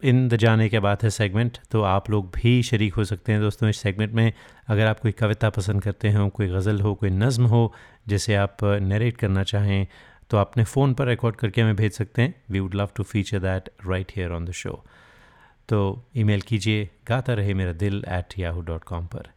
इन 0.04 0.28
द 0.28 0.36
जाने 0.36 0.68
के 0.68 0.80
बाद 0.80 0.98
है 1.02 1.10
सेगमेंट 1.10 1.58
तो 1.70 1.82
आप 1.82 2.10
लोग 2.10 2.30
भी 2.34 2.62
शरीक 2.62 2.94
हो 2.94 3.04
सकते 3.04 3.32
हैं 3.32 3.40
दोस्तों 3.40 3.68
इस 3.68 3.80
सेगमेंट 3.80 4.12
में। 4.12 4.32
अगर 4.68 4.86
आप 4.86 5.00
कोई 5.00 5.12
कविता 5.12 5.50
पसंद 5.50 5.82
करते 5.82 6.12
हो, 6.12 6.28
कोई 6.28 6.48
गज़ल 6.48 6.80
हो, 6.80 6.94
कोई 6.94 7.10
नज़म 7.10 7.46
हो, 7.46 7.72
जिसे 8.08 8.34
आप 8.36 8.64
नरेट 8.64 9.16
करना 9.16 9.42
चाहें 9.44 9.86
तो 10.30 10.36
अपने 10.38 10.64
फ़ोन 10.64 10.94
पर 10.94 11.06
रिकॉर्ड 11.06 11.36
करके 11.36 11.60
हमें 11.60 11.76
भेज 11.76 11.92
सकते 11.92 12.22
हैं। 12.22 12.34
We 12.50 12.60
would 12.60 12.74
love 12.74 12.90
to 12.96 13.02
feature 13.04 13.38
that 13.40 13.68
right 13.86 14.12
here 14.16 14.32
on 14.32 14.44
the 14.44 14.52
show 14.52 14.82
तो 15.68 16.04
ईमेल 16.16 16.40
कीजिए, 16.42 16.88
गाता 17.08 17.34
रहे 17.34 17.54
मेरा 17.54 17.72
दिल 17.74 18.04
एट 18.08 18.38
याहू 18.38 18.60
डॉट 18.62 18.84
कॉम 18.84 19.06
पर। 19.06 19.28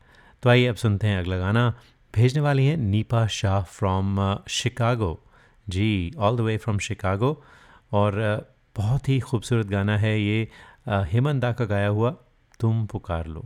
तो 0.44 0.50
आइए 0.50 0.68
अब 0.68 0.76
सुनते 0.76 1.08
हैं 1.08 1.18
अगला 1.20 1.38
गाना। 1.38 1.74
भेजने 2.16 2.42
वाली 2.42 2.66
हैं 2.66 2.78
Neepa 2.78 3.28
Shah 3.28 3.64
from 3.64 4.38
Chicago. 4.48 5.24
Ji 5.70 6.14
all 6.18 6.38
the 6.38 6.40
way 6.40 6.58
from 6.58 6.78
Chicago. 6.78 7.44
और 7.92 8.40
uh, 8.40 8.44
बहुत 8.78 9.10
ही 9.10 9.20
खूबसूरत 9.20 9.68
गाना 9.68 9.98
है 9.98 10.22
ये। 10.22 10.48
Uh, 10.90 11.06
हेमन 11.06 11.40
दा 11.40 11.52
का 11.52 11.66
गाया 11.66 11.88
हुआ 11.88 12.16
तुम 12.60 12.86
पुकार 12.86 13.28
लो। 13.28 13.46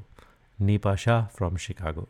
Neepa 0.61 0.95
Shah 0.95 1.25
from 1.25 1.57
Chicago. 1.57 2.07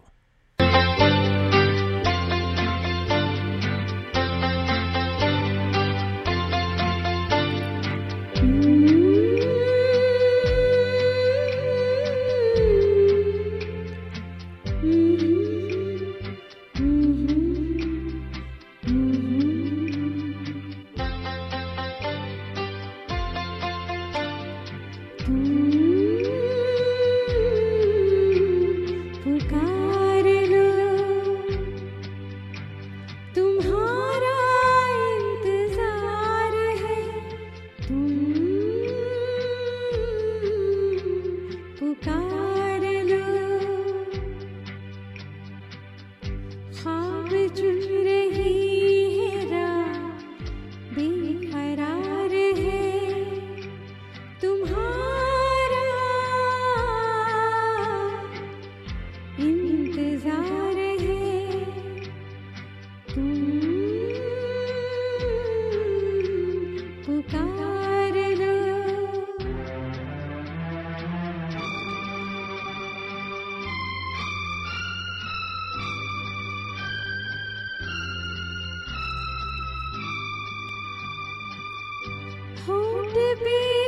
who'd 82.65 83.39
be? 83.39 83.78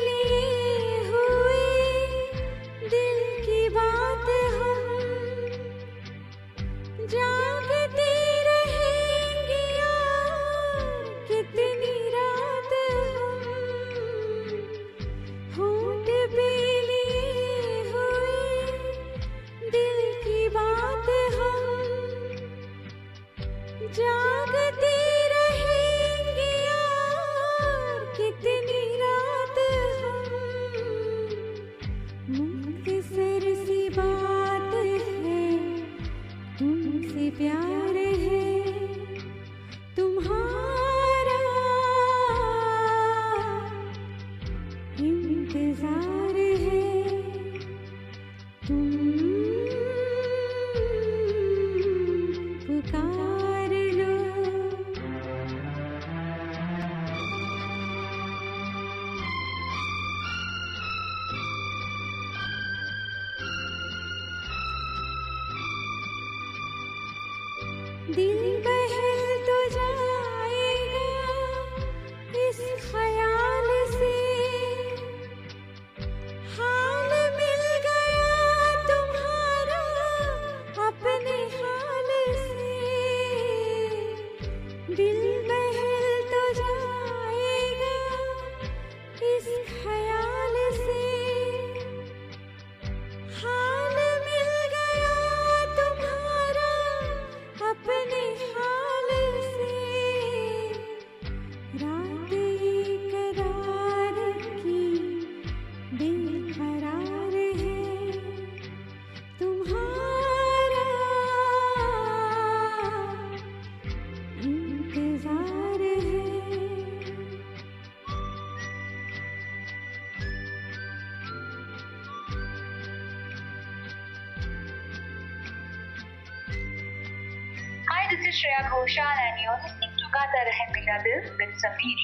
This 128.61 128.71
Ghoshal 128.71 129.17
and 129.27 129.41
you're 129.41 129.59
listening 129.63 129.89
to 129.97 130.05
Gata 130.13 130.41
Rahe 130.47 130.65
Mera 130.73 131.03
Dil 131.03 131.21
with 131.37 131.53
Sameer. 131.61 131.99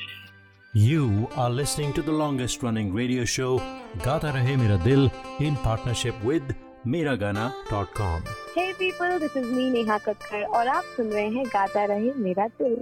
You 0.73 1.27
are 1.35 1.49
listening 1.49 1.93
to 1.93 2.01
the 2.01 2.11
longest 2.11 2.63
running 2.63 2.93
radio 2.93 3.25
show 3.25 3.59
Gata 4.03 4.27
Rahe 4.27 4.57
Mera 4.57 4.77
Dil 4.77 5.11
in 5.39 5.55
partnership 5.57 6.15
with 6.23 6.43
Miragana.com. 6.85 8.23
Hey 8.55 8.73
people, 8.73 9.19
this 9.19 9.35
is 9.35 9.51
me 9.51 9.69
Neha 9.69 9.99
Kakkar 9.99 10.45
और 10.45 10.67
आप 10.67 10.83
सुन 10.95 11.11
रहे 11.11 11.29
हैं 11.29 11.45
गाता 11.45 11.85
रहे 11.85 12.13
मेरा 12.25 12.47
दिल 12.61 12.81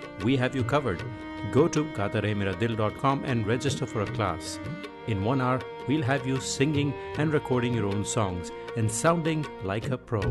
we 0.23 0.37
have 0.37 0.55
you 0.55 0.63
covered. 0.63 1.03
Go 1.51 1.67
to 1.67 1.83
gatarehmeradil.com 1.83 3.23
and 3.25 3.47
register 3.47 3.85
for 3.85 4.01
a 4.01 4.05
class. 4.05 4.59
In 5.07 5.23
one 5.23 5.41
hour, 5.41 5.59
we'll 5.87 6.03
have 6.03 6.27
you 6.27 6.39
singing 6.39 6.93
and 7.17 7.33
recording 7.33 7.73
your 7.73 7.87
own 7.87 8.05
songs 8.05 8.51
and 8.77 8.91
sounding 8.91 9.45
like 9.63 9.89
a 9.89 9.97
pro. 9.97 10.21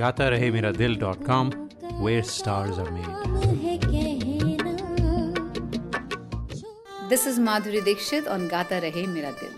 GataRaheMeraDil.com, 0.00 1.52
where 2.00 2.22
stars 2.22 2.78
are 2.78 2.90
made. 2.90 3.28
This 7.08 7.26
is 7.26 7.38
Madhuri 7.38 7.82
Dixit 7.84 8.28
on 8.28 8.48
Gata 8.48 8.80
Rahe 8.82 9.06
Mera 9.08 9.32
Dil. 9.32 9.57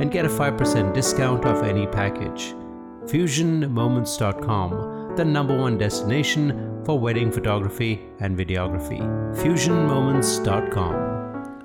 and 0.00 0.10
get 0.10 0.24
a 0.24 0.28
5% 0.28 0.94
discount 0.94 1.44
off 1.44 1.62
any 1.62 1.86
package. 1.86 2.54
FusionMoments.com, 3.06 5.14
the 5.16 5.24
number 5.24 5.56
one 5.56 5.78
destination 5.78 6.82
for 6.84 6.98
wedding 6.98 7.30
photography 7.30 8.00
and 8.20 8.36
videography. 8.36 9.00
FusionMoments.com. 9.42 10.94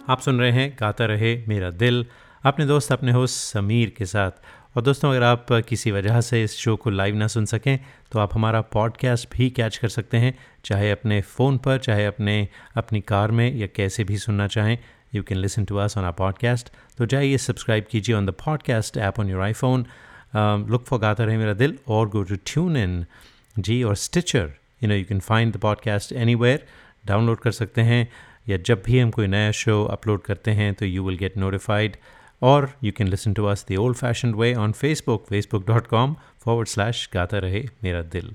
आप 0.09 0.19
सुन 0.19 0.39
रहे 0.39 0.51
हैं 0.51 0.77
गाता 0.79 1.05
रहे 1.05 1.43
मेरा 1.47 1.69
दिल 1.69 2.05
अपने 2.45 2.65
दोस्त 2.65 2.91
अपने 2.91 3.11
होस्ट 3.11 3.53
समीर 3.53 3.93
के 3.97 4.05
साथ 4.05 4.31
और 4.77 4.83
दोस्तों 4.83 5.11
अगर 5.11 5.23
आप 5.23 5.45
किसी 5.69 5.91
वजह 5.91 6.21
से 6.21 6.43
इस 6.43 6.57
शो 6.57 6.75
को 6.75 6.89
लाइव 6.89 7.15
ना 7.15 7.27
सुन 7.27 7.45
सकें 7.45 7.79
तो 8.11 8.19
आप 8.19 8.29
हमारा 8.33 8.61
पॉडकास्ट 8.73 9.29
भी 9.31 9.49
कैच 9.49 9.77
कर 9.77 9.87
सकते 9.87 10.17
हैं 10.17 10.37
चाहे 10.65 10.91
अपने 10.91 11.21
फ़ोन 11.21 11.57
पर 11.57 11.77
चाहे 11.77 12.05
अपने 12.05 12.47
अपनी 12.77 13.01
कार 13.01 13.31
में 13.31 13.55
या 13.55 13.67
कैसे 13.75 14.03
भी 14.03 14.17
सुनना 14.17 14.47
चाहें 14.47 14.77
you 15.14 15.22
can 15.22 15.38
listen 15.38 15.64
to 15.64 15.76
us 15.76 15.98
on 15.98 16.04
our 16.04 16.12
podcast 16.12 16.70
तो 16.98 17.06
जाइए 17.06 17.38
सब्सक्राइब 17.38 17.84
कीजिए 17.90 18.14
on 18.14 18.26
the 18.26 18.34
podcast 18.44 18.96
app 18.98 19.20
on 19.20 19.28
your 19.28 19.42
iPhone 19.42 19.86
look 20.70 20.84
for 20.84 20.98
Gaata 20.98 21.24
Rahe 21.24 21.36
Mera 21.36 21.54
दिल 21.54 21.78
और 21.88 22.08
गो 22.08 22.22
टू 22.22 22.36
ट्यून 22.36 22.76
इन 22.76 23.04
जी 23.58 23.82
और 23.82 23.96
Stitcher 23.96 24.52
you 24.82 24.88
know 24.88 24.94
you 24.94 25.04
can 25.04 25.20
find 25.20 25.52
the 25.54 25.56
podcast 25.56 26.12
any 26.12 26.36
download 27.06 27.40
कर 27.40 27.50
सकते 27.50 27.82
हैं 27.82 28.06
या 28.48 28.56
जब 28.56 28.82
भी 28.86 28.98
हम 28.98 29.10
कोई 29.10 29.26
नया 29.26 29.50
शो 29.52 29.84
अपलोड 29.84 30.22
करते 30.22 30.50
हैं 30.50 30.74
तो 30.74 30.86
यू 30.86 31.06
विल 31.06 31.16
गेट 31.16 31.36
नोटिफाइड 31.36 31.96
और 32.42 32.70
you 32.84 32.92
can 32.92 33.08
listen 33.08 33.32
to 33.32 33.44
us 33.44 33.64
the 33.70 33.76
old 33.76 33.96
fashion 33.96 34.34
way 34.34 34.54
on 34.54 34.72
Facebook 34.72 35.26
Facebook 35.28 35.66
dot 35.66 35.86
com 35.86 36.16
forward 36.44 36.68
slash 36.68 37.08
Gaata 37.14 37.38
Rahe 37.38 37.64
Mera 37.84 38.02
Dil 38.02 38.34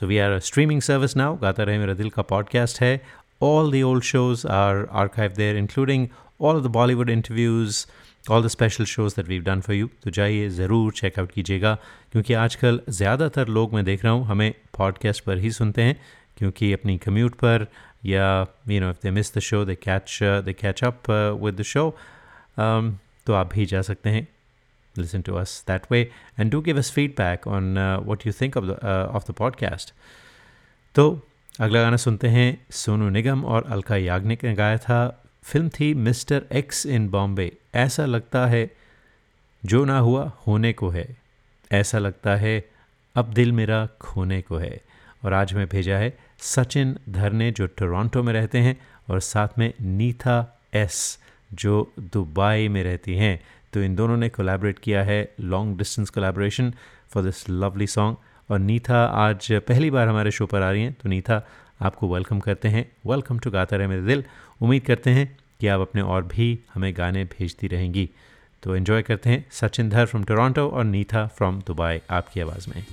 so 0.00 0.06
we 0.06 0.18
are 0.18 0.38
streaming 0.38 0.80
service 0.82 1.16
now 1.16 1.36
Gaata 1.36 1.62
Rahe 1.62 1.78
Mera 1.78 1.94
दिल 1.94 2.10
का 2.10 2.22
podcast 2.22 2.80
है 2.80 3.00
all 3.40 3.70
the 3.70 3.82
old 3.82 4.04
shows 4.04 4.44
are 4.44 4.86
archived 5.02 5.34
there 5.34 5.56
including 5.56 6.10
all 6.38 6.56
of 6.56 6.62
the 6.62 6.70
bollywood 6.70 7.10
interviews 7.10 7.86
all 8.28 8.42
the 8.42 8.50
special 8.50 8.84
shows 8.84 9.14
that 9.14 9.28
we've 9.28 9.44
done 9.44 9.62
for 9.62 9.74
you 9.74 9.88
तो 10.04 10.10
जाइए 10.10 10.48
ज़रूर 10.60 10.92
checkout 10.92 11.30
कीजिएगा 11.32 11.74
क्योंकि 12.12 12.34
आजकल 12.34 12.80
ज़्यादातर 12.88 13.48
लोग 13.58 13.74
मैं 13.74 13.84
देख 13.84 14.04
रहा 14.04 14.12
हूँ 14.12 14.26
हमें 14.26 14.52
पॉडकास्ट 14.78 15.24
पर 15.24 15.38
ही 15.38 15.50
सुनते 15.50 15.82
हैं 15.82 16.00
क्योंकि 16.38 16.72
अपनी 16.72 16.96
कम्यूट 17.04 17.34
पर 17.44 17.66
या 18.06 18.30
you 18.68 18.80
know 18.80 18.90
if 18.90 18.98
they 19.02 19.10
miss 19.10 19.34
the 19.36 19.40
show 19.50 19.64
they 19.64 19.74
catch 19.74 20.18
they 20.44 20.52
catch 20.52 20.84
up 20.84 21.10
with 21.44 21.60
the 21.60 21.62
show 21.72 21.90
तो 22.58 23.34
आप 23.34 23.52
भी 23.52 23.66
जा 23.66 23.82
सकते 23.82 24.10
हैं 24.10 24.26
listen 24.96 25.22
to 25.22 25.34
us 25.40 25.50
that 25.66 25.84
way 25.90 25.98
and 26.36 26.50
do 26.52 26.60
give 26.68 26.78
us 26.80 26.88
feedback 26.90 27.44
on 27.56 27.66
uh, 27.78 28.00
what 28.00 28.24
you 28.26 28.32
think 28.38 28.56
of 28.60 28.64
the 28.70 28.76
uh, 28.92 29.18
of 29.18 29.26
the 29.26 29.34
podcast 29.40 29.92
तो 30.94 31.04
अगला 31.59 31.81
गाना 31.81 31.97
सुनते 31.97 32.27
हैं 32.27 32.65
सोनू 32.71 33.09
निगम 33.09 33.45
और 33.45 33.63
अलका 33.63 33.95
याग्निक 33.95 34.43
ने 34.43 34.53
गाया 34.53 34.77
था। 34.77 35.23
फ़िल्म 35.43 35.69
थी 35.69 35.93
मिस्टर 35.93 36.45
एक्स 36.51 36.85
इन 36.85 37.09
बॉम्बे। 37.09 37.57
ऐसा 37.75 38.05
लगता 38.05 38.45
है 38.45 38.71
जो 39.65 39.85
ना 39.85 39.99
हुआ 39.99 40.31
होने 40.47 40.73
को 40.73 40.89
है। 40.89 41.17
ऐसा 41.71 41.97
लगता 41.97 42.35
है 42.35 42.69
अब 43.15 43.33
दिल 43.33 43.51
मेरा 43.51 43.85
खोने 44.01 44.41
को 44.41 44.57
है। 44.57 44.81
और 45.25 45.33
आज 45.33 45.53
मैं 45.53 45.67
भेजा 45.67 45.97
है 45.97 46.17
सचिन 46.37 46.99
धरने 47.09 47.51
जो 47.51 47.67
टोरंटो 47.67 48.23
में 48.23 48.33
रहते 48.33 48.57
हैं 48.57 48.81
और 49.09 49.19
साथ 49.19 49.47
में 49.57 49.73
नीथा 49.81 50.61
एस 50.73 51.19
जो 51.53 51.93
दुबई 51.99 52.67
में 52.67 52.83
रहती 52.83 53.15
हैं। 53.15 53.43
तो 53.73 53.83
इन 53.83 53.95
दोनों 53.95 54.17
ने 54.17 54.29
कोलैबोरेट 54.29 54.79
किया 54.79 55.03
है। 55.03 55.33
Long 55.39 55.77
distance 55.77 56.09
collaboration 56.09 56.73
for 57.09 57.23
this 57.23 57.49
lovely 57.49 57.87
song 57.87 58.17
और 58.49 58.59
नीथा 58.59 59.05
आज 59.05 59.51
पहली 59.51 59.91
बार 59.91 60.07
हमारे 60.07 60.31
शो 60.31 60.45
पर 60.45 60.61
आ 60.61 60.71
रही 60.71 60.83
हैं। 60.83 60.93
तो 60.93 61.09
नीथा, 61.09 61.47
आपको 61.81 62.13
वेलकम 62.13 62.39
करते 62.39 62.67
हैं। 62.67 62.91
वेलकम 63.05 63.39
टू 63.39 63.51
गाता 63.51 63.75
रहे 63.75 63.87
मेरे 63.87 64.01
दिल। 64.01 64.23
उम्मीद 64.61 64.83
करते 64.83 65.09
हैं 65.09 65.37
कि 65.59 65.67
आप 65.67 65.79
अपने 65.79 66.01
और 66.01 66.23
भी 66.23 66.59
हमें 66.73 66.93
गाने 66.97 67.23
भेजती 67.23 67.67
रहेंगी। 67.67 68.09
तो 68.63 68.75
एंजॉय 68.75 69.01
करते 69.01 69.29
हैं 69.29 69.45
सचिन 69.51 69.89
धर 69.89 70.05
फ्रॉम 70.05 70.23
टोरंटो 70.23 70.69
और 70.69 70.83
नीथा 70.83 71.27
फ्रॉम 71.27 71.59
दुबई 71.67 71.99
आपकी 72.09 72.39
आवाज़ 72.39 72.69
में। 72.69 72.85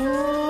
Oh. 0.00 0.47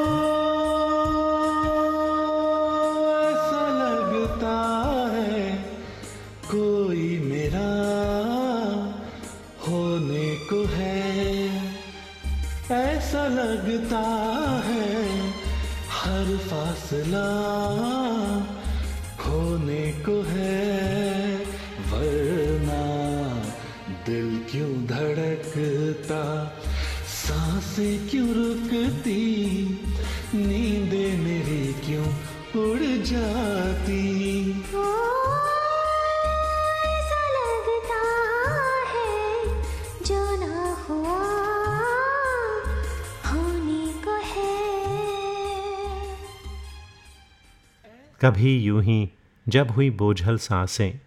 कभी 48.28 48.58
यूँ 48.58 48.82
ही 48.82 49.10
जब 49.48 49.70
हुई 49.70 49.90
बोझल 49.90 50.38
साँसें, 50.38 51.00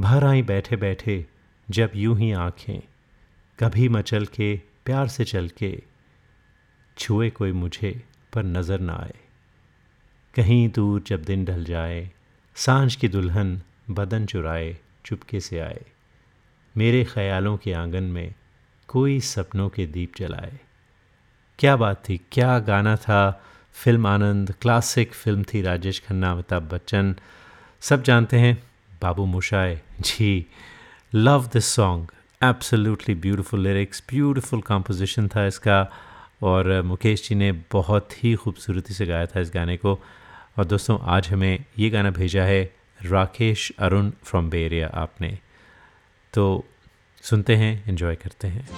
भर 0.00 0.24
आई 0.24 0.42
बैठे 0.42 0.76
बैठे 0.76 1.26
जब 1.70 1.90
यूँ 1.94 2.18
ही 2.18 2.32
आँखें, 2.32 2.80
कभी 3.58 3.88
मचल 3.88 4.26
के, 4.26 4.56
प्यार 4.56 5.08
से 5.08 5.24
चल 5.24 5.48
के, 5.48 5.82
छुए 6.98 7.30
कोई 7.30 7.52
मुझे 7.52 8.04
पर 8.32 8.44
नज़र 8.44 8.80
ना 8.80 8.92
आए। 8.92 9.14
कहीं 10.34 10.68
दूर 10.68 11.02
जब 11.06 11.22
दिन 11.22 11.44
ढल 11.44 11.64
जाए, 11.64 12.10
साँझ 12.54 12.96
की 12.96 13.08
दुल्हन 13.08 13.62
बदन 13.90 14.26
चुराए, 14.26 14.76
चुपके 15.04 15.40
से 15.40 15.58
आए। 15.58 15.84
मेरे 16.76 17.04
ख्यालों 17.04 17.56
के 17.56 17.72
आँगन 17.72 18.04
में 18.04 18.34
कोई 18.88 19.20
सपनों 19.20 19.68
के 19.68 19.86
दीप 19.86 20.12
जलाए। 20.16 20.60
क्या 21.58 21.76
बात 21.76 22.08
थी, 22.08 22.20
क्या 22.32 22.58
गाना 22.58 22.96
था 22.96 23.42
फ़िल्म 23.76 24.06
आनंद 24.06 24.52
क्लासिक 24.60 25.12
फ़िल्म 25.14 25.42
थी 25.42 25.62
राजेश 25.62 26.00
खन्ना, 26.00 26.30
अमिताभ 26.32 26.62
बच्चन। 26.62 27.14
सब 27.80 28.02
जानते 28.02 28.38
हैं, 28.38 28.62
Babu 29.02 29.24
Moshai 29.24 29.80
ji 30.00 30.46
love 31.14 31.46
this 31.52 31.64
song 31.64 32.12
absolutely 32.44 33.14
beautiful 33.14 33.60
lyrics 33.60 34.02
beautiful 34.10 34.60
composition 34.60 35.28
था 35.28 35.46
इसका। 35.46 35.80
और 36.42 36.82
मुकेश 36.82 37.28
जी 37.28 37.34
ने 37.34 37.52
बहुत 37.52 38.24
ही 38.24 38.34
खूबसूरती 38.34 38.94
से 38.94 39.06
गाया 39.06 39.26
था 39.26 39.40
इस 39.40 39.50
गाने 39.54 39.76
को। 39.76 39.94
और 40.58 40.64
दोस्तों, 40.64 40.98
आज 41.02 41.28
हमें 41.28 41.64
ये 41.78 41.90
गाना 41.90 42.10
भेजा 42.10 42.44
है 42.44 42.74
राकेश 43.02 43.72
अरुण 43.78 44.10
फ्रॉम 44.24 44.50
बेरिया 44.50 44.88
आपने। 44.94 45.38
तो 46.34 46.64
सुनते 47.22 47.56
हैं 47.56 47.84
इन्जॉय 47.88 48.14
करते 48.14 48.48
हैं। 48.48 48.68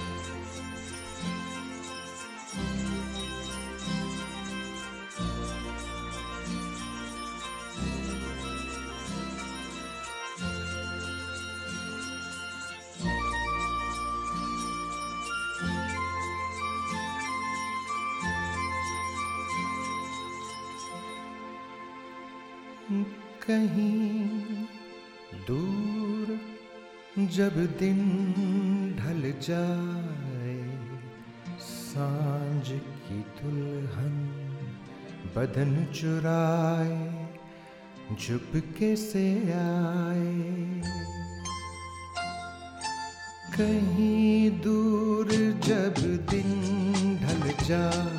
कहीं 23.49 24.65
दूर 25.47 26.27
जब 27.27 27.55
दिन 27.79 27.97
ढल 28.99 29.21
जाए, 29.41 30.53
साँझ 31.59 32.67
की 33.05 33.19
दुल्हन 33.39 34.15
बदन 35.35 35.85
चुराए, 35.93 36.99
झुपके 38.21 38.95
से 38.95 39.25
आए। 39.53 40.81
कहीं 43.57 44.61
दूर 44.61 45.27
जब 45.65 45.95
दिन 46.29 46.49
ढल 47.23 47.65
जाए 47.65 48.18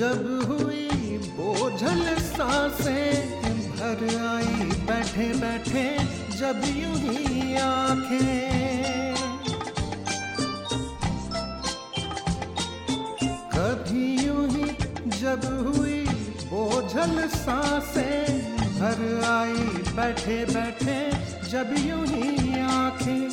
जब 0.00 0.22
हुई 0.48 1.18
बोझल 1.36 2.02
साँसें, 2.18 3.40
भर 3.70 4.02
आई 4.18 4.68
बैठे 4.88 5.26
बैठे, 5.40 5.84
जब 6.36 6.62
यूँ 6.76 6.94
ही 6.94 7.56
आँखें। 7.56 9.14
कभी 13.54 14.06
यूँ 14.24 14.46
ही 14.48 14.64
जब 15.18 15.44
हुई 15.66 16.00
बोझल 16.48 17.26
साँसें, 17.28 18.56
भर 18.80 19.04
आई 19.24 19.68
बैठे 19.96 20.44
बैठे, 20.54 20.98
जब 21.50 21.74
यूँ 21.86 22.06
ही 22.06 22.60
आँखें, 22.60 23.28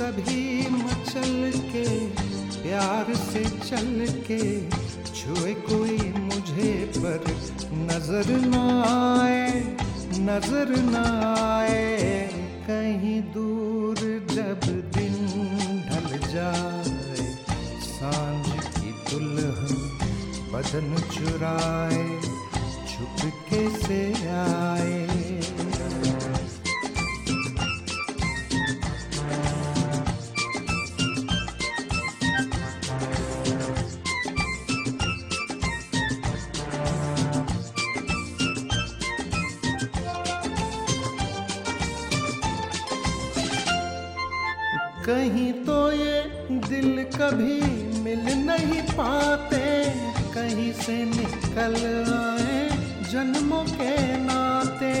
तभी 0.00 0.68
मचल 0.70 1.52
के, 1.72 1.88
प्यार 2.62 3.14
से 3.14 3.44
चल 3.44 4.06
के 4.26 4.40
छुए 5.14 5.52
कोई 5.68 5.98
मुझे 6.18 6.72
पर 6.96 7.24
नज़र 7.80 8.28
न 8.42 8.54
आए, 8.86 9.48
नज़र 10.20 10.74
न 10.84 11.02
आए। 11.26 12.28
कहीं 12.66 13.20
दूर 13.32 13.98
जब 14.30 14.66
दिन 14.96 15.16
ढल 15.88 16.18
जाए, 16.28 17.26
साँझ 17.82 18.46
की 18.76 18.92
दुल्हन 19.10 19.74
बदन 20.52 20.94
चुराए, 21.12 22.04
छुपके 22.88 23.68
से 23.78 24.02
आए। 24.36 25.29
कभी 47.30 47.60
मिल 48.02 48.24
नहीं 48.46 48.82
पाते, 48.90 49.58
कहीं 50.34 50.72
से 50.72 50.94
निकल 51.06 51.74
आए 52.12 52.56
जन्मों 53.10 53.62
के 53.64 53.94
नाते। 54.18 54.94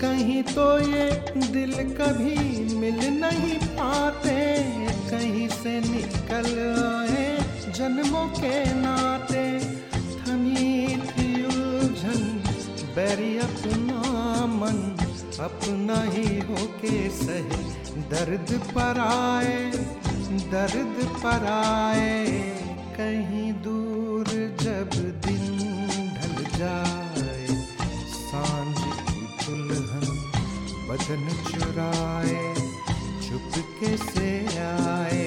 कहीं 0.00 0.42
तो 0.42 0.66
ये 0.80 1.08
दिल 1.52 1.74
कभी 1.98 2.38
मिल 2.76 3.00
नहीं 3.18 3.58
पाते, 3.74 4.38
कहीं 5.10 5.48
से 5.58 5.74
निकल 5.90 6.48
आए 6.84 7.26
जन्मों 7.78 8.26
के 8.38 8.56
नाते। 8.74 9.44
थमी 10.22 10.86
थी 11.08 11.28
उलझन 11.46 12.22
बैरी 12.96 13.36
अपना 13.38 13.76
मन 13.76 13.85
अपना 15.40 16.02
ही 16.02 16.40
होके 16.40 17.10
सहे। 17.10 17.64
दर्द 18.10 18.60
पर 18.74 19.00
आए, 19.00 19.70
दर्द 20.52 21.08
पर 21.22 21.44
आए। 21.46 22.26
कहीं 22.96 23.52
दूर 23.52 24.26
जब 24.62 24.90
दिन 25.26 25.44
ढल 26.16 26.58
जाए, 26.58 27.46
साँझ 28.08 28.78
की 28.78 29.22
दुल्हन 29.44 30.06
बदन 30.88 31.24
चुराए, 31.50 32.54
चुपके 33.28 33.96
से 33.96 34.58
आए। 34.58 35.25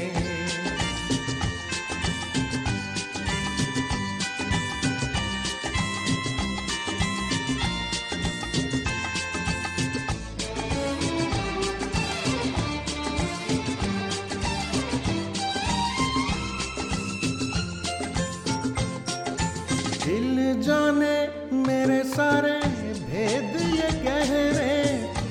जाने 20.62 21.16
मेरे 21.58 22.04
सारे 22.06 22.58
भेद 23.02 23.54
ये 23.74 23.90
गहरे 24.04 24.76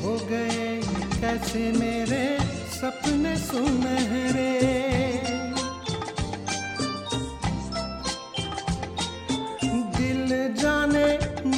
हो 0.03 0.13
गए, 0.31 0.67
कैसे 1.21 1.65
मेरे 1.73 2.25
सपने 2.75 3.35
सुनहरे। 3.39 4.53
दिल 9.99 10.29
जाने 10.55 11.07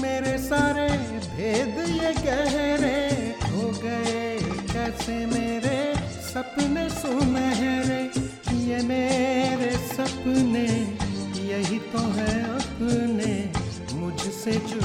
मेरे 0.00 0.36
सारे 0.40 0.88
भेद 1.28 1.76
ये 1.90 2.12
गहरे 2.24 2.98
हो 3.46 3.70
गए, 3.82 4.38
कैसे 4.72 5.24
मेरे 5.26 5.78
सपने 6.32 6.88
सुनहरे। 6.90 7.49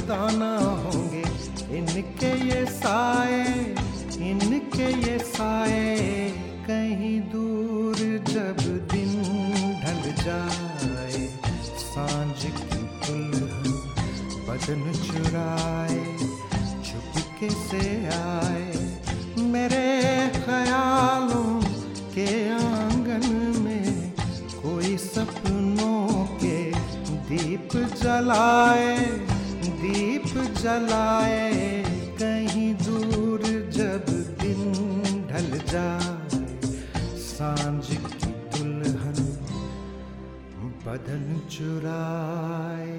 जुदा 0.06 0.30
ना 0.32 0.58
होंगे। 0.58 1.24
इनके 1.78 2.32
ये 2.48 2.66
साए, 2.66 3.42
इनके 4.22 4.90
ये 5.02 5.18
साए। 5.20 5.96
कहीं 6.68 7.22
दूर 7.22 7.96
जब 8.30 8.62
दिन 8.92 9.14
ढल 9.82 10.04
जाए, 10.24 11.26
साँझ 11.78 12.46
की 12.46 12.82
दुल्हन 13.06 13.74
बदन 14.48 14.84
चुराए 15.06 16.00
चुपके 16.86 17.50
से 17.50 17.84
आए। 18.16 18.72
मेरे 19.50 19.86
ख्यालों 20.46 21.62
के 22.16 22.30
आँगन 22.54 23.28
में 23.60 24.14
कोई 24.62 24.98
सपनों 24.98 26.26
के 26.38 26.60
दीप 27.26 27.70
जलाए। 28.04 29.35
दीप 30.65 30.65
जलाए 30.65 31.83
कहीं 32.21 32.75
दूर 32.83 33.43
जब 33.77 34.05
दिन 34.41 34.61
ढल 35.31 35.59
जाए 35.73 36.61
सांझ 37.25 37.87
की 37.87 38.33
दुल्हन 38.55 39.19
बदन 40.87 41.25
चुराए 41.51 42.99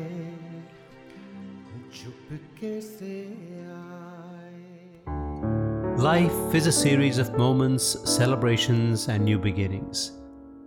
चुपके 1.98 2.80
से 2.82 3.20
Life 6.04 6.56
is 6.56 6.66
a 6.66 6.72
series 6.72 7.20
of 7.20 7.28
moments, 7.38 7.86
celebrations, 8.12 9.08
and 9.08 9.24
new 9.24 9.38
beginnings. 9.38 10.00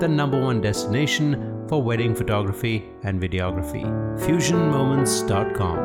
the 0.00 0.08
number 0.08 0.40
one 0.40 0.60
destination 0.60 1.66
for 1.68 1.82
wedding 1.82 2.14
photography 2.14 2.84
and 3.02 3.20
videography. 3.20 3.84
FusionMoments.com. 4.20 5.76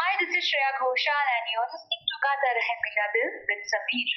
Hi, 0.00 0.12
this 0.20 0.30
is 0.38 0.44
Shreya 0.44 0.70
Ghoshal, 0.80 1.26
and 1.36 1.44
you're 1.52 1.70
listening 1.74 2.02
to 2.10 2.16
Gata 2.26 2.50
Rahe 2.56 2.74
Mera 2.84 3.06
Dil 3.14 3.30
with 3.48 3.62
Sameer. 3.72 4.10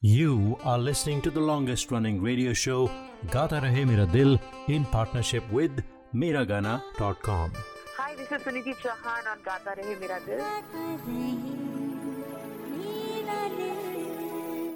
You 0.00 0.58
are 0.64 0.78
listening 0.78 1.20
to 1.22 1.30
the 1.30 1.40
longest 1.40 1.90
running 1.90 2.20
radio 2.22 2.52
show, 2.52 2.90
Gata 3.30 3.60
Rahe 3.62 3.86
Mera 3.86 4.06
Dil, 4.06 4.38
in 4.68 4.84
partnership 4.84 5.44
with 5.50 5.82
Miragana.com. 6.14 7.52
Hi, 7.96 8.14
this 8.16 8.30
is 8.30 8.42
Suniti 8.42 8.74
Chauhan 8.76 9.26
on 9.30 9.38
Gata 9.44 9.74
Rahe 9.80 9.98
Mera 10.00 10.20
Dil. 10.26 10.44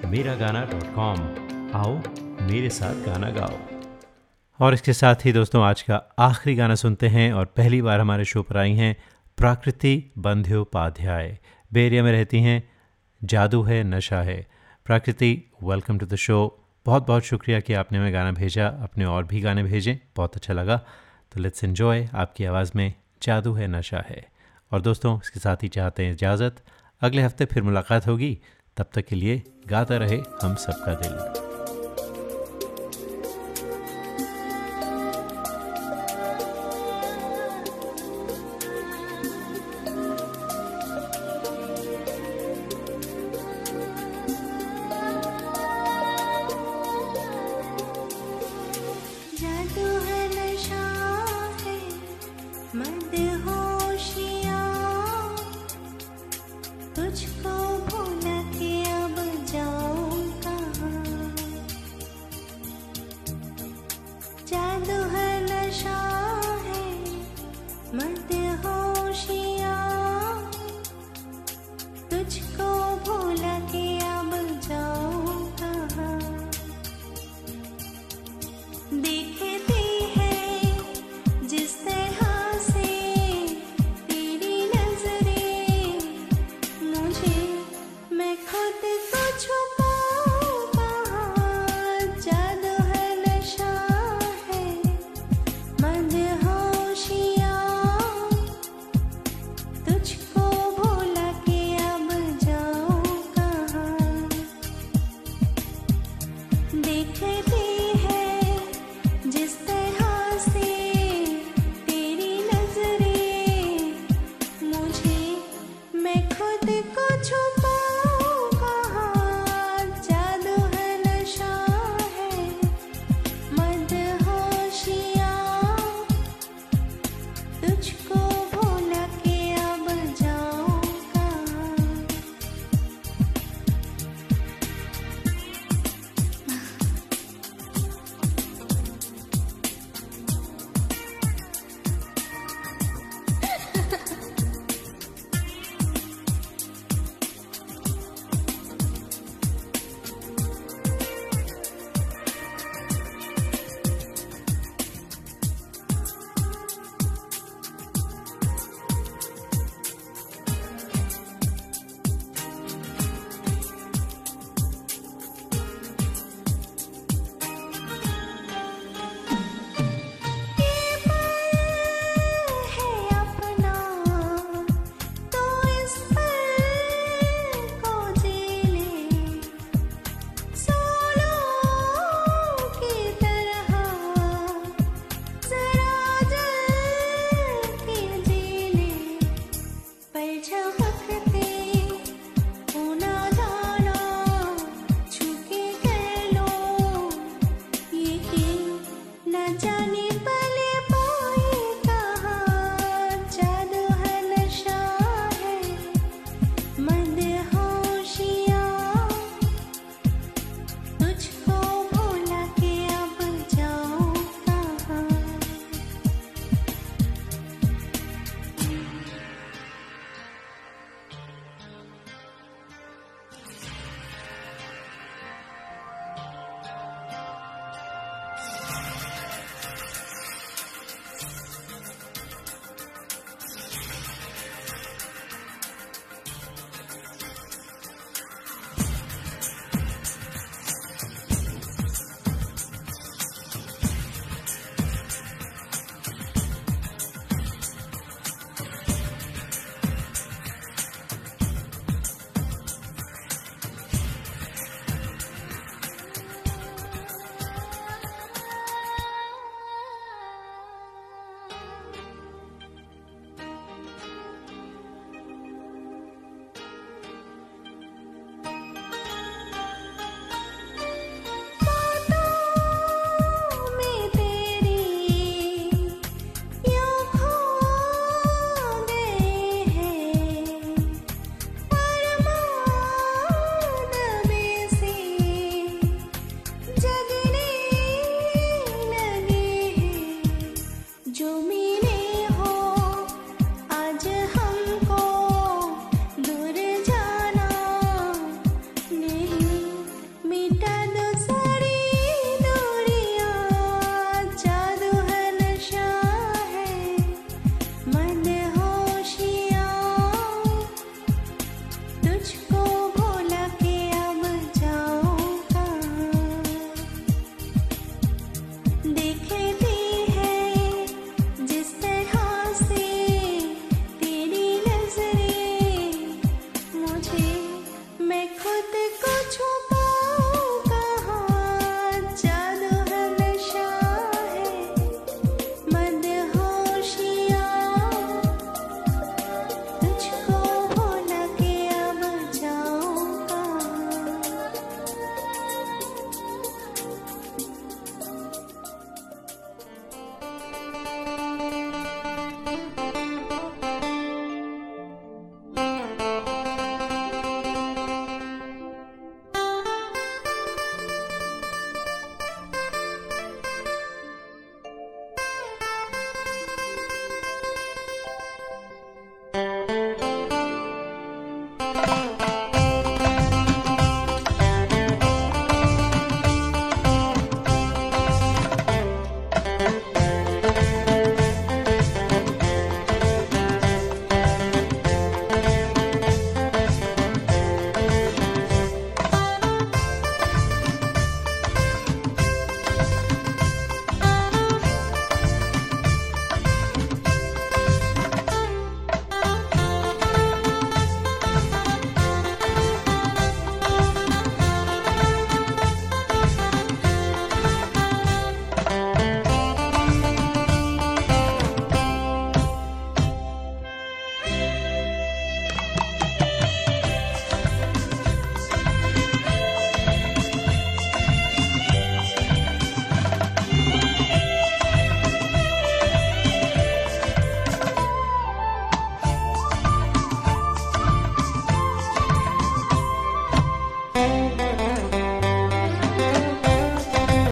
Miragana.com. 0.00 1.20
आओ, 1.74 2.02
मेरे 2.42 2.70
साथ 2.70 2.94
गाना 2.94 3.30
गाओ। 3.30 3.58
और 4.60 4.74
इसके 4.74 4.92
साथ 4.92 5.14
ही 5.24 5.32
दोस्तों, 5.32 5.64
आज 5.64 5.82
का 5.82 6.14
आखिरी 6.18 6.56
गाना 6.56 6.74
सुनते 6.74 7.08
हैं 7.08 7.32
और 7.32 7.44
पहली 7.44 7.82
बार 7.82 8.00
हमारे 8.00 8.24
शो 8.24 8.42
पर 8.42 8.56
आई 8.56 8.72
हैं 8.72 8.96
प्राकृति 9.36 10.12
बंध्योपाध्याय। 10.18 11.38
बेरिया 11.72 12.02
में 12.02 12.12
रहती 12.12 12.40
हैं, 12.40 12.68
जादू 13.24 13.62
है, 13.62 13.84
नशा 13.84 14.22
है। 14.22 14.46
Prakriti 14.84 15.44
welcome 15.62 15.98
to 15.98 16.06
the 16.06 16.14
show 16.14 16.64
बहुत 16.86 17.06
बहुत 17.06 17.22
शुक्रिया 17.22 17.60
कि 17.60 17.74
आपने 17.74 17.98
हमें 17.98 18.12
गाना 18.12 18.32
भेजा 18.32 18.68
अपने 18.68 19.04
और 19.04 19.24
भी 19.24 19.40
गाने 19.40 19.62
भेजें, 19.62 19.96
बहुत 20.16 20.36
अच्छा 20.36 20.52
लगा। 20.52 20.76
तो 21.32 21.40
लेट्स 21.40 21.64
एन्जॉय 21.64 22.08
आपकी 22.14 22.44
आवाज़ 22.44 22.72
में, 22.76 22.94
जादू 23.22 23.52
है, 23.52 23.68
नशा 23.68 24.04
है। 24.08 24.26
और 24.72 24.80
दोस्तों, 24.80 25.18
इसके 25.18 25.40
साथ 25.40 25.56
ही 25.56 25.68
चाहते 25.68 26.04
हैं 26.04 26.12
इजाज़त। 26.12 26.56
अगले 27.00 27.22
हफ़्ते 27.22 27.44
फिर 27.44 27.62
मुलाकात 27.62 28.06
होगी। 28.06 28.38
तब 28.80 28.86
तक 28.94 29.04
के 29.04 29.16
लिए 29.16 29.42
गाता 29.68 29.96
रहे 29.96 30.22
हम 30.42 30.54
सबका 30.54 30.94
दिल। 30.94 31.49